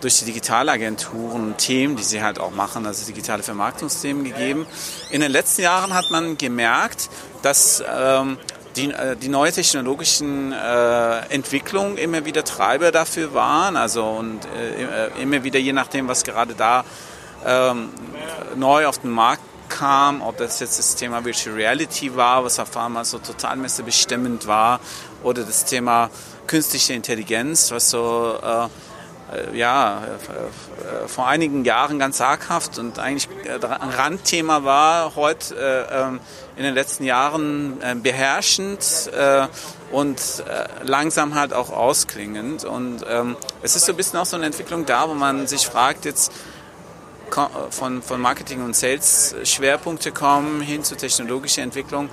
durch 0.00 0.18
die 0.18 0.26
Digitalagenturen 0.26 1.56
Themen, 1.56 1.96
die 1.96 2.02
sie 2.02 2.22
halt 2.22 2.38
auch 2.38 2.50
machen, 2.50 2.84
also 2.84 3.06
digitale 3.06 3.42
Vermarktungsthemen 3.42 4.24
gegeben. 4.24 4.66
In 5.10 5.22
den 5.22 5.32
letzten 5.32 5.62
Jahren 5.62 5.94
hat 5.94 6.10
man 6.10 6.36
gemerkt, 6.36 7.08
dass 7.42 7.82
ähm, 7.88 8.36
die, 8.76 8.90
äh, 8.90 9.16
die 9.16 9.28
neue 9.28 9.52
technologischen 9.52 10.52
äh, 10.52 11.18
Entwicklungen 11.28 11.96
immer 11.96 12.24
wieder 12.24 12.44
Treiber 12.44 12.92
dafür 12.92 13.34
waren. 13.34 13.76
Also 13.76 14.04
und 14.04 14.40
äh, 14.56 15.06
äh, 15.06 15.22
immer 15.22 15.42
wieder, 15.44 15.58
je 15.58 15.72
nachdem, 15.72 16.08
was 16.08 16.24
gerade 16.24 16.54
da 16.54 16.84
ähm, 17.44 17.90
neu 18.56 18.86
auf 18.86 18.98
den 18.98 19.10
Markt 19.10 19.42
kam, 19.68 20.22
ob 20.22 20.36
das 20.36 20.60
jetzt 20.60 20.78
das 20.78 20.94
Thema 20.94 21.24
Virtual 21.24 21.54
Reality 21.56 22.14
war, 22.14 22.44
was 22.44 22.58
auf 22.58 22.76
einmal 22.76 23.04
so 23.04 23.18
total 23.18 23.56
bestimmend 23.56 24.46
war, 24.46 24.80
oder 25.22 25.42
das 25.42 25.64
Thema 25.64 26.10
künstliche 26.46 26.92
Intelligenz, 26.92 27.70
was 27.72 27.90
so 27.90 28.38
äh, 28.42 28.68
ja, 29.54 30.02
äh, 30.04 31.08
vor 31.08 31.26
einigen 31.26 31.64
Jahren 31.64 31.98
ganz 31.98 32.18
zaghaft 32.18 32.78
und 32.78 32.98
eigentlich 32.98 33.28
ein 33.48 33.90
Randthema 33.90 34.64
war, 34.64 35.16
heute 35.16 35.88
ähm, 35.90 36.20
in 36.56 36.62
den 36.62 36.74
letzten 36.74 37.04
Jahren 37.04 37.78
beherrschend 38.02 39.10
und 39.92 40.20
langsam 40.82 41.34
halt 41.34 41.52
auch 41.52 41.70
ausklingend. 41.70 42.64
Und 42.64 43.04
ähm, 43.08 43.36
es 43.62 43.76
ist 43.76 43.84
so 43.84 43.92
ein 43.92 43.96
bisschen 43.96 44.18
auch 44.18 44.24
so 44.24 44.36
eine 44.36 44.46
Entwicklung 44.46 44.86
da, 44.86 45.08
wo 45.08 45.14
man 45.14 45.46
sich 45.46 45.66
fragt, 45.66 46.06
jetzt 46.06 46.32
von, 47.70 48.02
von 48.02 48.20
Marketing 48.20 48.64
und 48.64 48.74
Sales 48.74 49.34
Schwerpunkte 49.42 50.12
kommen 50.12 50.60
hin 50.60 50.84
zu 50.84 50.96
technologischer 50.96 51.62
Entwicklung 51.62 52.08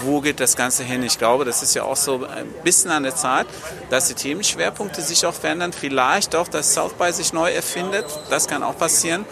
wo 0.00 0.20
geht 0.20 0.40
das 0.40 0.56
Ganze 0.56 0.82
hin? 0.84 1.02
Ich 1.02 1.18
glaube, 1.18 1.44
das 1.44 1.62
ist 1.62 1.74
ja 1.74 1.84
auch 1.84 1.96
so 1.96 2.24
ein 2.24 2.46
bisschen 2.64 2.90
an 2.90 3.02
der 3.02 3.14
Zeit, 3.14 3.46
dass 3.90 4.08
die 4.08 4.14
Themenschwerpunkte 4.14 5.02
sich 5.02 5.24
auch 5.26 5.34
verändern. 5.34 5.72
Vielleicht 5.72 6.34
auch, 6.34 6.48
dass 6.48 6.74
South 6.74 6.94
by 6.94 7.12
sich 7.12 7.32
neu 7.32 7.52
erfindet. 7.52 8.06
Das 8.30 8.48
kann 8.48 8.62
auch 8.62 8.76
passieren. 8.76 9.24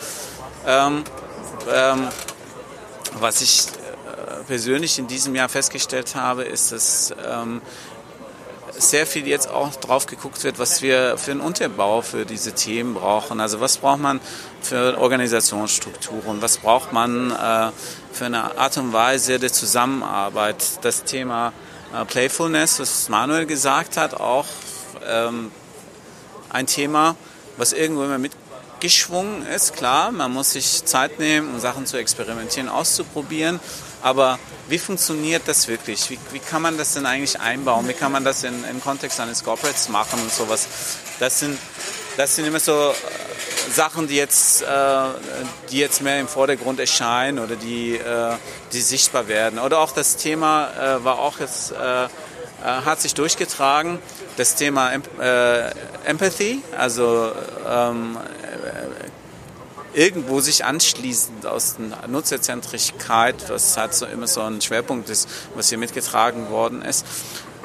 Ähm, 0.67 1.05
ähm, 1.73 2.09
was 3.19 3.41
ich 3.41 3.67
äh, 3.67 4.45
persönlich 4.45 4.99
in 4.99 5.07
diesem 5.07 5.35
Jahr 5.35 5.49
festgestellt 5.49 6.15
habe, 6.15 6.45
ist, 6.45 6.73
dass 6.73 7.14
ähm, 7.26 7.61
sehr 8.81 9.07
viel 9.07 9.26
jetzt 9.26 9.50
auch 9.50 9.75
drauf 9.76 10.07
geguckt 10.07 10.43
wird, 10.45 10.59
was 10.59 10.83
wir 10.83 11.19
für 11.19 11.33
einen 11.33 11.40
Unterbau 11.40 12.02
für 12.02 12.25
diese 12.25 12.52
Themen 12.52 12.95
brauchen. 12.95 13.40
Also 13.40 13.61
was 13.61 13.79
braucht 13.79 14.00
man 14.00 14.21
für 14.62 14.99
Organisationsstrukturen, 14.99 16.43
was 16.43 16.59
braucht 16.59 16.93
man 16.93 17.31
äh, 17.31 17.71
für 18.12 18.26
eine 18.26 18.59
Art 18.59 18.76
und 18.76 18.93
Weise 18.93 19.38
der 19.38 19.52
Zusammenarbeit. 19.52 20.57
Das 20.83 21.05
Thema 21.05 21.52
äh, 21.95 22.05
Playfulness, 22.05 22.81
was 22.81 23.09
Manuel 23.09 23.47
gesagt 23.47 23.97
hat, 23.97 24.14
auch 24.14 24.47
ähm, 25.07 25.50
ein 26.49 26.67
Thema, 26.67 27.17
was 27.57 27.73
irgendwo 27.73 28.05
immer 28.05 28.19
mitgeschwungen 28.19 29.47
ist. 29.47 29.75
Klar, 29.75 30.12
man 30.12 30.33
muss 30.33 30.52
sich 30.52 30.85
Zeit 30.85 31.19
nehmen, 31.19 31.55
um 31.55 31.61
Sachen 31.61 31.87
zu 31.87 31.97
experimentieren, 31.97 32.69
auszuprobieren. 32.69 33.61
Aber 34.02 34.38
wie 34.69 34.79
funktioniert 34.79 35.43
das 35.47 35.69
wirklich? 35.69 36.09
Wie, 36.11 36.19
wie 36.33 36.38
kann 36.38 36.62
man 36.62 36.79
das 36.79 36.95
denn 36.95 37.07
eigentlich 37.07 37.38
einbauen? 37.38 37.87
Wie 37.88 37.93
kann 37.93 38.12
man 38.12 38.25
das 38.25 38.45
in, 38.45 38.64
im 38.64 38.81
Kontext 38.81 39.21
eines 39.21 39.45
Corporates 39.45 39.88
machen 39.88 40.21
und 40.21 40.33
sowas? 40.33 40.67
Das 41.19 41.40
sind, 41.40 41.59
das 42.17 42.37
sind 42.37 42.47
immer 42.47 42.61
so 42.61 42.73
äh, 42.73 42.95
Sachen, 43.73 44.09
die 44.09 44.17
jetzt, 44.17 44.62
äh, 44.62 44.67
die 45.71 45.79
jetzt 45.79 46.02
mehr 46.02 46.21
im 46.21 46.29
Vordergrund 46.29 46.81
erscheinen 46.81 47.38
oder 47.38 47.57
die, 47.57 47.97
äh, 47.97 48.35
die 48.73 48.81
sichtbar 48.81 49.29
werden. 49.29 49.59
Oder 49.59 49.79
auch 49.79 49.93
das 49.93 50.17
Thema 50.17 50.71
äh, 50.71 51.05
war 51.05 51.19
auch 51.19 51.40
jetzt, 51.40 51.73
äh, 51.73 52.05
äh, 52.05 52.09
hat 52.62 53.00
sich 53.00 53.14
durchgetragen, 53.14 53.99
das 54.37 54.55
Thema 54.55 54.93
Empathy, 56.05 56.62
also 56.79 57.33
ähm, 57.69 58.17
irgendwo 59.93 60.40
sich 60.40 60.64
anschließend 60.64 61.47
aus 61.47 61.76
der 61.76 62.09
Nutzerzentrigkeit, 62.09 63.35
was 63.49 63.76
halt 63.76 63.93
so 63.95 64.07
immer 64.07 64.26
so 64.26 64.40
ein 64.43 64.61
Schwerpunkt 64.61 65.11
ist, 65.11 65.29
was 65.55 65.69
hier 65.69 65.79
mitgetragen 65.79 66.50
worden 66.50 66.83
ist. 66.83 67.05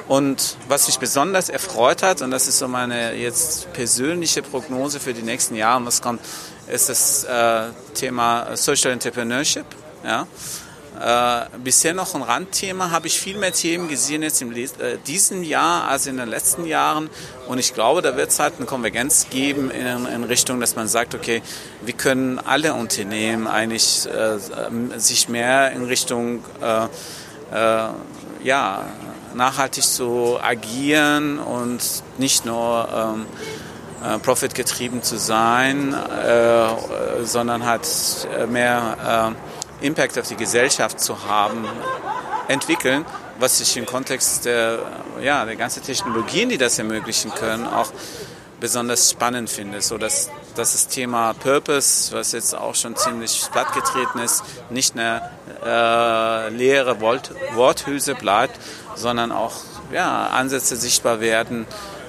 Und 0.08 0.56
was 0.68 0.86
mich 0.86 0.98
besonders 0.98 1.48
erfreut 1.48 2.02
hat, 2.02 2.22
und 2.22 2.30
das 2.30 2.46
ist 2.46 2.58
so 2.58 2.68
meine 2.68 3.14
jetzt 3.14 3.72
persönliche 3.72 4.42
Prognose 4.42 5.00
für 5.00 5.12
die 5.12 5.22
nächsten 5.22 5.56
Jahre, 5.56 5.84
was 5.84 6.00
kommt, 6.00 6.20
ist 6.68 6.88
das 6.88 7.24
äh, 7.24 7.70
Thema 7.94 8.56
Social 8.56 8.92
Entrepreneurship. 8.92 9.66
Ja? 10.04 10.26
äh, 11.00 11.46
bisher 11.62 11.94
noch 11.94 12.14
ein 12.14 12.22
Randthema, 12.22 12.90
habe 12.90 13.06
ich 13.06 13.20
viel 13.20 13.36
mehr 13.36 13.52
Themen 13.52 13.88
gesehen 13.88 14.22
jetzt 14.22 14.40
in 14.40 14.54
äh, 14.56 14.66
diesem 15.06 15.42
Jahr 15.42 15.88
als 15.88 16.06
in 16.06 16.16
den 16.16 16.28
letzten 16.28 16.66
Jahren. 16.66 17.10
Und 17.48 17.58
ich 17.58 17.74
glaube, 17.74 18.02
da 18.02 18.16
wird 18.16 18.30
es 18.30 18.38
halt 18.38 18.54
eine 18.56 18.66
Konvergenz 18.66 19.26
geben 19.30 19.70
in, 19.70 20.06
in, 20.06 20.24
Richtung, 20.24 20.60
dass 20.60 20.76
man 20.76 20.88
sagt, 20.88 21.14
okay, 21.14 21.42
wir 21.82 21.94
können 21.94 22.38
alle 22.38 22.74
Unternehmen 22.74 23.46
eigentlich 23.46 24.06
äh, 24.06 24.98
sich 24.98 25.28
mehr 25.28 25.72
in 25.72 25.84
Richtung 25.84 26.44
äh, 26.62 26.84
äh, 27.54 27.88
ja, 28.42 28.86
nachhaltig 29.36 29.84
zu 29.84 30.38
agieren 30.42 31.38
und 31.38 31.82
nicht 32.18 32.44
nur 32.44 32.88
ähm, 32.92 33.26
äh, 34.02 34.18
profitgetrieben 34.18 35.02
zu 35.02 35.18
sein, 35.18 35.94
äh, 35.94 36.68
sondern 37.24 37.64
halt 37.64 37.86
mehr 38.48 39.34
äh, 39.80 39.86
Impact 39.86 40.18
auf 40.18 40.28
die 40.28 40.36
Gesellschaft 40.36 41.00
zu 41.00 41.28
haben, 41.28 41.66
entwickeln, 42.48 43.04
was 43.38 43.60
ich 43.60 43.76
im 43.76 43.86
Kontext 43.86 44.44
der, 44.44 44.78
ja, 45.22 45.44
der 45.44 45.56
ganzen 45.56 45.82
Technologien, 45.82 46.48
die 46.48 46.58
das 46.58 46.78
ermöglichen 46.78 47.32
können, 47.32 47.66
auch 47.66 47.92
besonders 48.60 49.10
spannend 49.10 49.50
finde. 49.50 49.82
So 49.82 49.98
dass, 49.98 50.30
dass 50.54 50.72
das 50.72 50.88
Thema 50.88 51.34
Purpose, 51.34 52.14
was 52.14 52.32
jetzt 52.32 52.54
auch 52.54 52.74
schon 52.74 52.96
ziemlich 52.96 53.46
plattgetreten 53.52 54.20
ist, 54.20 54.42
nicht 54.70 54.94
eine 54.94 55.22
äh, 55.64 56.48
leere 56.50 57.00
Wort, 57.00 57.32
Worthülse 57.54 58.14
bleibt, 58.14 58.58
sondern 58.96 59.30
auch 59.30 59.54
ja, 59.92 60.26
Ansätze 60.28 60.76
sichtbar 60.76 61.20
werden, 61.20 61.66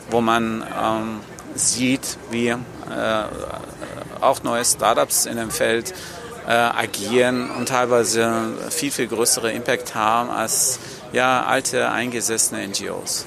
wo 0.10 0.22
man 0.22 0.63
ähm, 0.82 1.20
sieht, 1.56 2.17
wie 2.32 2.48
äh, 2.48 2.58
auch 4.22 4.44
neue 4.44 4.65
Startups 4.65 5.25
in 5.25 5.38
dem 5.38 5.51
Feld 5.51 5.94
äh, 6.48 6.51
agieren 6.51 7.51
und 7.51 7.70
teilweise 7.70 8.53
viel, 8.70 8.91
viel 8.91 9.08
größere 9.08 9.51
Impact 9.51 9.96
haben 9.96 10.29
als 10.29 10.79
ja, 11.12 11.44
alte, 11.44 11.89
eingesessene 11.89 12.67
NGOs. 12.67 13.25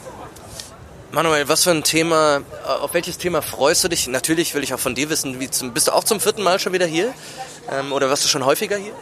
Manuel, 1.13 1.49
was 1.49 1.65
für 1.65 1.73
ein 1.73 1.83
Thema, 1.83 2.39
äh, 2.65 2.69
auf 2.69 2.95
welches 2.95 3.19
Thema 3.19 3.43
freust 3.43 3.85
du 3.85 3.89
dich? 3.89 4.07
Natürlich 4.07 4.55
will 4.55 4.63
ich 4.63 4.73
auch 4.73 4.79
von 4.79 4.95
dir 4.95 5.11
wissen, 5.11 5.41
wie 5.41 5.51
zum, 5.51 5.73
bist 5.73 5.89
du 5.89 5.93
auch 5.93 6.05
zum 6.05 6.21
vierten 6.21 6.43
Mal 6.43 6.59
schon 6.59 6.73
wieder 6.73 6.87
hier? 6.87 7.13
Ähm, 7.71 7.93
oder 7.93 8.09
warst 8.09 8.25
du 8.25 8.29
schon 8.29 8.45
häufiger 8.45 8.77
hier? 8.77 8.93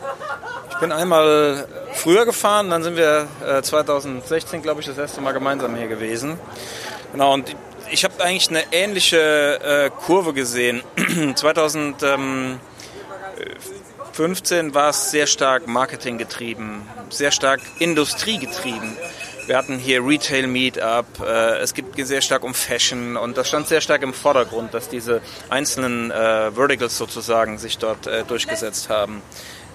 Bin 0.81 0.93
einmal 0.93 1.67
früher 1.95 2.25
gefahren, 2.25 2.71
dann 2.71 2.85
sind 2.85 2.97
wir 2.97 3.27
äh, 3.45 3.63
2016, 3.63 4.63
glaube 4.63 4.81
ich, 4.81 4.87
das 4.87 4.97
erste 4.97 5.21
Mal 5.21 5.33
gemeinsam 5.33 5.75
hier 5.75 5.89
gewesen. 5.89 6.39
Genau, 7.11 7.35
und 7.35 7.57
ich 7.91 8.05
habe 8.05 8.23
eigentlich 8.23 8.49
eine 8.49 8.63
ähnliche 8.71 9.61
äh, 9.61 9.91
Kurve 9.91 10.33
gesehen. 10.35 10.83
2015 11.35 12.61
war 14.73 14.91
es 14.91 15.11
sehr 15.11 15.27
stark 15.27 15.67
Marketing 15.67 16.17
getrieben, 16.17 16.89
sehr 17.11 17.33
stark 17.33 17.61
Industrie 17.81 18.39
getrieben. 18.39 18.97
Wir 19.49 19.57
hatten 19.57 19.79
hier 19.79 20.07
Retail 20.07 20.47
Meetup, 20.47 21.07
äh, 21.27 21.57
es 21.59 21.75
geht 21.75 21.87
sehr 22.07 22.21
stark 22.21 22.45
um 22.45 22.55
Fashion 22.55 23.17
und 23.17 23.37
das 23.37 23.49
stand 23.49 23.67
sehr 23.67 23.81
stark 23.81 24.03
im 24.03 24.15
Vordergrund, 24.15 24.75
dass 24.75 24.89
diese 24.89 25.23
einzelnen 25.49 26.13
äh, 26.13 26.53
Verticals 26.53 26.97
sozusagen 26.97 27.59
sich 27.59 27.79
dort 27.79 28.07
äh, 28.07 28.23
durchgesetzt 28.23 28.91
haben 28.91 29.23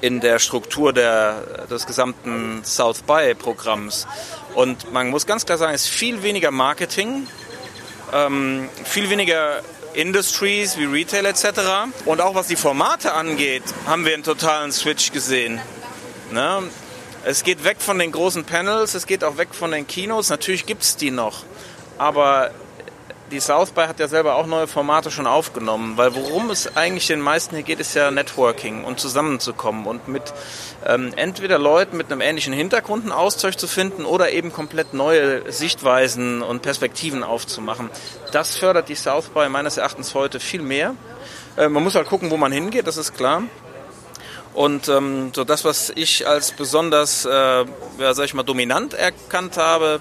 in 0.04 0.20
der 0.20 0.38
Struktur 0.38 0.92
der, 0.92 1.66
des 1.70 1.86
gesamten 1.86 2.62
South 2.66 3.04
By 3.04 3.34
Programms. 3.36 4.06
Und 4.54 4.92
man 4.92 5.10
muss 5.10 5.26
ganz 5.26 5.46
klar 5.46 5.58
sagen, 5.58 5.74
es 5.74 5.86
ist 5.86 5.92
viel 5.92 6.24
weniger 6.24 6.52
Marketing, 6.52 7.26
ähm, 8.12 8.68
viel 8.84 9.10
weniger 9.10 9.62
Industries 9.94 10.78
wie 10.78 10.84
Retail 10.84 11.26
etc. 11.26 11.46
Und 12.04 12.20
auch 12.20 12.36
was 12.36 12.48
die 12.48 12.58
Formate 12.58 13.14
angeht, 13.14 13.64
haben 13.88 14.04
wir 14.04 14.14
einen 14.14 14.24
totalen 14.24 14.74
Switch 14.74 15.14
gesehen. 15.14 15.62
Ne? 16.32 16.64
Es 17.24 17.46
geht 17.46 17.64
weg 17.64 17.78
von 17.80 17.98
den 17.98 18.12
großen 18.12 18.44
Panels, 18.44 18.96
es 18.96 19.08
geht 19.08 19.24
auch 19.24 19.38
weg 19.38 19.56
von 19.56 19.72
den 19.72 19.88
Kinos. 19.88 20.30
Natürlich 20.30 20.66
gibt 20.66 20.84
es 20.84 20.98
die 20.98 21.12
noch. 21.12 21.44
Aber 21.98 22.52
die 23.34 23.40
South 23.40 23.72
by 23.72 23.82
hat 23.82 24.00
ja 24.00 24.08
selber 24.08 24.36
auch 24.36 24.46
neue 24.46 24.68
Formate 24.68 25.10
schon 25.10 25.26
aufgenommen, 25.26 25.98
weil 25.98 26.14
worum 26.14 26.52
es 26.52 26.78
eigentlich 26.78 27.08
den 27.08 27.20
meisten 27.20 27.56
hier 27.56 27.64
geht, 27.64 27.80
ist 27.80 27.96
ja 27.96 28.12
Networking 28.12 28.84
und 28.84 29.00
zusammenzukommen 29.00 29.88
und 29.88 30.08
mit 30.08 30.22
ähm, 30.86 31.12
entweder 31.16 31.58
Leuten 31.58 31.98
mit 31.98 32.12
einem 32.12 32.22
ähnlichen 32.22 32.54
Hintergrund 32.54 33.04
einen 33.04 33.12
Austausch 33.12 33.56
zu 33.56 33.68
finden 33.68 34.06
oder 34.06 34.32
eben 34.32 34.54
komplett 34.54 34.94
neue 34.94 35.52
Sichtweisen 35.52 36.44
und 36.44 36.62
Perspektiven 36.62 37.24
aufzumachen. 37.24 37.90
Das 38.32 38.56
fördert 38.56 38.88
die 38.88 38.96
South 38.96 39.30
by 39.30 39.50
meines 39.50 39.78
Erachtens 39.78 40.14
heute 40.14 40.40
viel 40.40 40.62
mehr. 40.62 40.96
Äh, 41.58 41.70
man 41.70 41.84
muss 41.84 41.96
halt 41.96 42.08
gucken, 42.08 42.30
wo 42.30 42.38
man 42.38 42.52
hingeht, 42.52 42.86
das 42.86 42.98
ist 42.98 43.16
klar. 43.16 43.42
Und 44.54 44.88
ähm, 44.90 45.32
so 45.34 45.44
das, 45.44 45.66
was 45.66 45.92
ich 45.96 46.28
als 46.28 46.52
besonders, 46.52 47.26
äh, 47.26 47.30
ja, 47.32 48.14
sag 48.14 48.26
ich 48.26 48.36
mal, 48.36 48.44
dominant 48.44 48.94
erkannt 48.94 49.58
habe, 49.58 50.00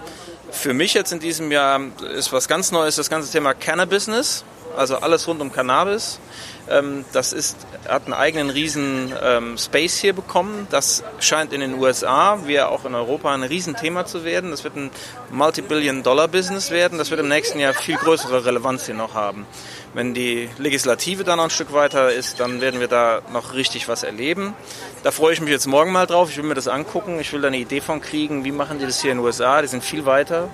für 0.52 0.74
mich 0.74 0.94
jetzt 0.94 1.12
in 1.12 1.18
diesem 1.18 1.50
Jahr 1.50 1.80
ist 2.14 2.32
was 2.32 2.46
ganz 2.46 2.70
Neues, 2.70 2.96
das 2.96 3.10
ganze 3.10 3.32
Thema 3.32 3.54
Cannabis, 3.54 4.44
also 4.76 4.96
alles 4.96 5.26
rund 5.26 5.40
um 5.40 5.50
Cannabis. 5.52 6.20
Ähm, 6.68 7.04
das 7.12 7.32
ist, 7.32 7.56
hat 7.88 8.04
einen 8.04 8.14
eigenen 8.14 8.50
riesen 8.50 9.12
ähm, 9.20 9.58
Space 9.58 9.98
hier 9.98 10.12
bekommen. 10.12 10.68
Das 10.70 11.02
scheint 11.18 11.52
in 11.52 11.60
den 11.60 11.74
USA, 11.74 12.38
wie 12.46 12.60
auch 12.60 12.84
in 12.84 12.94
Europa, 12.94 13.34
ein 13.34 13.42
Riesenthema 13.42 14.06
zu 14.06 14.24
werden. 14.24 14.50
Das 14.50 14.62
wird 14.62 14.76
ein 14.76 14.90
Multi-Billion-Dollar-Business 15.30 16.70
werden. 16.70 16.98
Das 16.98 17.10
wird 17.10 17.20
im 17.20 17.28
nächsten 17.28 17.58
Jahr 17.58 17.74
viel 17.74 17.96
größere 17.96 18.44
Relevanz 18.44 18.86
hier 18.86 18.94
noch 18.94 19.14
haben. 19.14 19.46
Wenn 19.92 20.14
die 20.14 20.48
Legislative 20.58 21.24
dann 21.24 21.38
noch 21.38 21.44
ein 21.44 21.50
Stück 21.50 21.72
weiter 21.72 22.12
ist, 22.12 22.38
dann 22.38 22.60
werden 22.60 22.80
wir 22.80 22.88
da 22.88 23.20
noch 23.32 23.54
richtig 23.54 23.88
was 23.88 24.04
erleben. 24.04 24.54
Da 25.02 25.10
freue 25.10 25.32
ich 25.34 25.40
mich 25.40 25.50
jetzt 25.50 25.66
morgen 25.66 25.92
mal 25.92 26.06
drauf. 26.06 26.30
Ich 26.30 26.36
will 26.36 26.44
mir 26.44 26.54
das 26.54 26.68
angucken. 26.68 27.18
Ich 27.18 27.32
will 27.32 27.40
da 27.40 27.48
eine 27.48 27.58
Idee 27.58 27.80
von 27.80 28.00
kriegen, 28.00 28.44
wie 28.44 28.52
machen 28.52 28.78
die 28.78 28.86
das 28.86 29.02
hier 29.02 29.10
in 29.10 29.18
den 29.18 29.24
USA. 29.24 29.60
Die 29.60 29.68
sind 29.68 29.82
viel 29.82 30.06
weiter. 30.06 30.48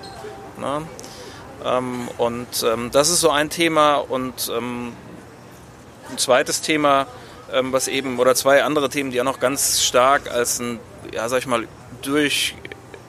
Ne? 0.57 0.81
Ähm, 1.63 2.09
und 2.17 2.65
das 2.91 3.09
ist 3.09 3.21
so 3.21 3.29
ein 3.29 3.49
Thema. 3.49 3.97
Und 3.97 4.51
ein 6.11 6.17
zweites 6.17 6.61
Thema, 6.61 7.07
ähm, 7.51 7.71
was 7.73 7.87
eben, 7.87 8.19
oder 8.19 8.35
zwei 8.35 8.63
andere 8.63 8.89
Themen, 8.89 9.11
die 9.11 9.19
auch 9.21 9.25
noch 9.25 9.39
ganz 9.39 9.81
stark 9.81 10.31
als 10.31 10.59
ein, 10.59 10.79
ja, 11.13 11.27
sag 11.29 11.39
ich 11.39 11.47
mal, 11.47 11.67
durch 12.01 12.55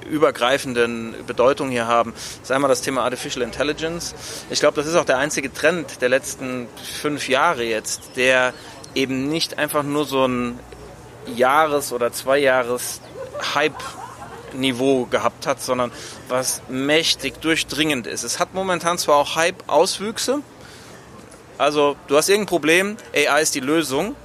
übergreifenden 0.08 1.14
Bedeutung 1.26 1.70
hier 1.70 1.86
haben, 1.86 2.12
ist 2.42 2.50
einmal 2.50 2.68
das 2.68 2.82
Thema 2.82 3.04
Artificial 3.04 3.42
Intelligence. 3.42 4.14
Ich 4.50 4.60
glaube, 4.60 4.76
das 4.76 4.86
ist 4.86 4.96
auch 4.96 5.04
der 5.04 5.18
einzige 5.18 5.52
Trend 5.52 6.00
der 6.00 6.08
letzten 6.08 6.68
fünf 7.00 7.28
Jahre 7.28 7.62
jetzt, 7.62 8.16
der 8.16 8.52
eben 8.94 9.28
nicht 9.28 9.58
einfach 9.58 9.82
nur 9.82 10.04
so 10.04 10.26
ein 10.26 10.58
Jahres- 11.36 11.92
oder 11.92 12.12
Zweijahres 12.12 13.00
Hype-Niveau 13.54 15.04
gehabt 15.06 15.46
hat, 15.46 15.62
sondern 15.62 15.92
was 16.28 16.62
mächtig 16.68 17.40
durchdringend 17.40 18.06
ist. 18.06 18.24
Es 18.24 18.38
hat 18.40 18.54
momentan 18.54 18.98
zwar 18.98 19.16
auch 19.16 19.36
Hype-Auswüchse, 19.36 20.40
also 21.60 21.96
du 22.08 22.16
hast 22.16 22.28
irgendein 22.28 22.48
Problem, 22.48 22.96
AI 23.14 23.42
ist 23.42 23.54
die 23.54 23.60
Lösung, 23.60 24.16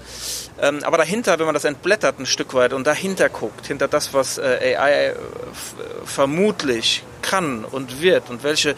ähm, 0.61 0.79
aber 0.83 0.97
dahinter, 0.97 1.37
wenn 1.37 1.45
man 1.45 1.53
das 1.53 1.65
entblättert 1.65 2.17
ein 2.17 2.25
Stück 2.25 2.53
weit 2.53 2.71
und 2.71 2.87
dahinter 2.87 3.27
guckt, 3.27 3.67
hinter 3.67 3.89
das, 3.89 4.13
was 4.13 4.37
äh, 4.37 4.75
AI 4.77 5.07
äh, 5.07 5.15
vermutlich 6.05 7.03
kann 7.21 7.65
und 7.65 8.01
wird 8.01 8.29
und 8.29 8.43
welche 8.43 8.75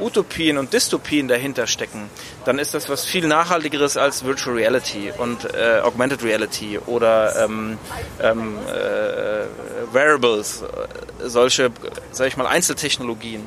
Utopien 0.00 0.58
und 0.58 0.72
Dystopien 0.72 1.28
dahinter 1.28 1.68
stecken, 1.68 2.10
dann 2.44 2.58
ist 2.58 2.74
das 2.74 2.88
was 2.88 3.04
viel 3.04 3.28
nachhaltigeres 3.28 3.96
als 3.96 4.24
Virtual 4.24 4.56
Reality 4.56 5.12
und 5.16 5.54
äh, 5.54 5.80
Augmented 5.84 6.24
Reality 6.24 6.78
oder 6.86 7.44
ähm, 7.44 7.78
ähm, 8.20 8.58
äh, 8.66 9.94
Wearables, 9.94 10.62
äh, 10.62 11.28
solche, 11.28 11.70
sag 12.10 12.26
ich 12.26 12.36
mal, 12.36 12.46
Einzeltechnologien 12.46 13.46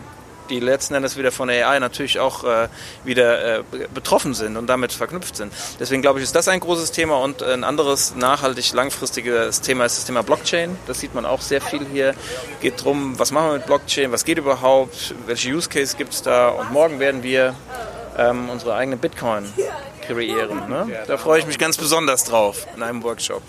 die 0.49 0.59
letzten 0.59 0.93
Endes 0.93 1.17
wieder 1.17 1.31
von 1.31 1.49
AI 1.49 1.79
natürlich 1.79 2.19
auch 2.19 2.43
äh, 2.43 2.67
wieder 3.03 3.59
äh, 3.59 3.63
betroffen 3.93 4.33
sind 4.33 4.57
und 4.57 4.67
damit 4.67 4.93
verknüpft 4.93 5.35
sind. 5.35 5.53
Deswegen 5.79 6.01
glaube 6.01 6.19
ich, 6.19 6.23
ist 6.23 6.35
das 6.35 6.47
ein 6.47 6.59
großes 6.59 6.91
Thema 6.91 7.17
und 7.21 7.43
ein 7.43 7.63
anderes 7.63 8.15
nachhaltig 8.15 8.73
langfristiges 8.73 9.61
Thema 9.61 9.85
ist 9.85 9.97
das 9.97 10.05
Thema 10.05 10.23
Blockchain. 10.23 10.77
Das 10.87 10.99
sieht 10.99 11.13
man 11.13 11.25
auch 11.25 11.41
sehr 11.41 11.61
viel 11.61 11.85
hier. 11.91 12.13
Geht 12.61 12.79
darum, 12.79 13.17
was 13.19 13.31
machen 13.31 13.47
wir 13.47 13.53
mit 13.53 13.65
Blockchain, 13.65 14.11
was 14.11 14.25
geht 14.25 14.37
überhaupt, 14.37 15.15
welche 15.25 15.49
Use 15.49 15.69
Case 15.69 15.95
gibt 15.97 16.13
es 16.13 16.21
da 16.21 16.49
und 16.49 16.71
morgen 16.71 16.99
werden 16.99 17.23
wir 17.23 17.55
ähm, 18.17 18.49
unsere 18.49 18.75
eigene 18.75 18.97
Bitcoin 18.97 19.51
kreieren. 20.05 20.69
Ne? 20.69 20.87
Da 21.07 21.17
freue 21.17 21.39
ich 21.39 21.47
mich 21.47 21.57
ganz 21.57 21.77
besonders 21.77 22.23
drauf 22.23 22.67
in 22.75 22.83
einem 22.83 23.03
Workshop. 23.03 23.41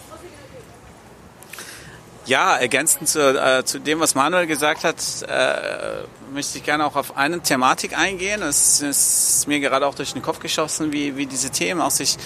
Ja, 2.26 2.56
ergänzend 2.56 3.08
zu, 3.08 3.20
äh, 3.20 3.64
zu 3.64 3.78
dem, 3.78 4.00
was 4.00 4.16
Manuel 4.16 4.48
gesagt 4.48 4.82
hat, 4.82 4.96
äh, 5.28 6.32
möchte 6.32 6.58
ich 6.58 6.64
gerne 6.64 6.84
auch 6.84 6.96
auf 6.96 7.16
eine 7.16 7.40
Thematik 7.40 7.96
eingehen. 7.96 8.42
Es 8.42 8.80
ist 8.80 9.46
mir 9.46 9.60
gerade 9.60 9.86
auch 9.86 9.94
durch 9.94 10.12
den 10.12 10.22
Kopf 10.22 10.40
geschossen, 10.40 10.90
wie, 10.90 11.16
wie 11.16 11.26
diese 11.26 11.50
Themen 11.50 11.80
auch 11.80 11.92
sich 11.92 12.16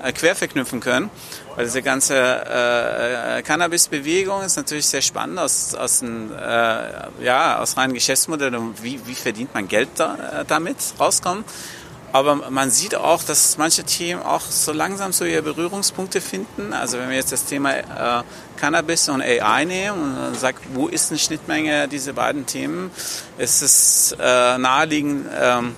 äh, 0.00 0.12
quer 0.12 0.36
verknüpfen 0.36 0.78
können. 0.78 1.10
Weil 1.56 1.64
diese 1.64 1.82
ganze 1.82 2.14
äh, 2.14 3.42
Cannabis-Bewegung 3.42 4.42
ist 4.42 4.56
natürlich 4.56 4.86
sehr 4.86 5.02
spannend 5.02 5.40
aus, 5.40 5.74
aus, 5.74 6.02
ein, 6.02 6.32
äh, 6.32 7.24
ja, 7.24 7.58
aus 7.58 7.76
reinen 7.76 7.94
Geschäftsmodellen. 7.94 8.74
Wie, 8.80 9.00
wie 9.06 9.14
verdient 9.16 9.54
man 9.54 9.66
Geld 9.66 9.88
da, 9.96 10.14
äh, 10.14 10.44
damit 10.46 10.76
rauskommen? 11.00 11.44
Aber 12.12 12.50
man 12.50 12.70
sieht 12.70 12.94
auch, 12.94 13.22
dass 13.22 13.58
manche 13.58 13.84
Themen 13.84 14.22
auch 14.22 14.40
so 14.40 14.72
langsam 14.72 15.12
so 15.12 15.24
ihre 15.24 15.42
Berührungspunkte 15.42 16.20
finden. 16.20 16.72
Also 16.72 16.98
wenn 16.98 17.10
wir 17.10 17.16
jetzt 17.16 17.32
das 17.32 17.44
Thema 17.44 17.74
äh, 17.74 18.22
Cannabis 18.56 19.08
und 19.08 19.20
AI 19.20 19.64
nehmen 19.64 20.16
und 20.26 20.38
sagt, 20.38 20.62
wo 20.72 20.88
ist 20.88 21.10
eine 21.10 21.18
Schnittmenge 21.18 21.86
dieser 21.86 22.14
beiden 22.14 22.46
Themen, 22.46 22.90
ist 23.36 23.62
es 23.62 24.16
äh, 24.18 24.58
naheliegend, 24.58 25.26
ähm, 25.38 25.76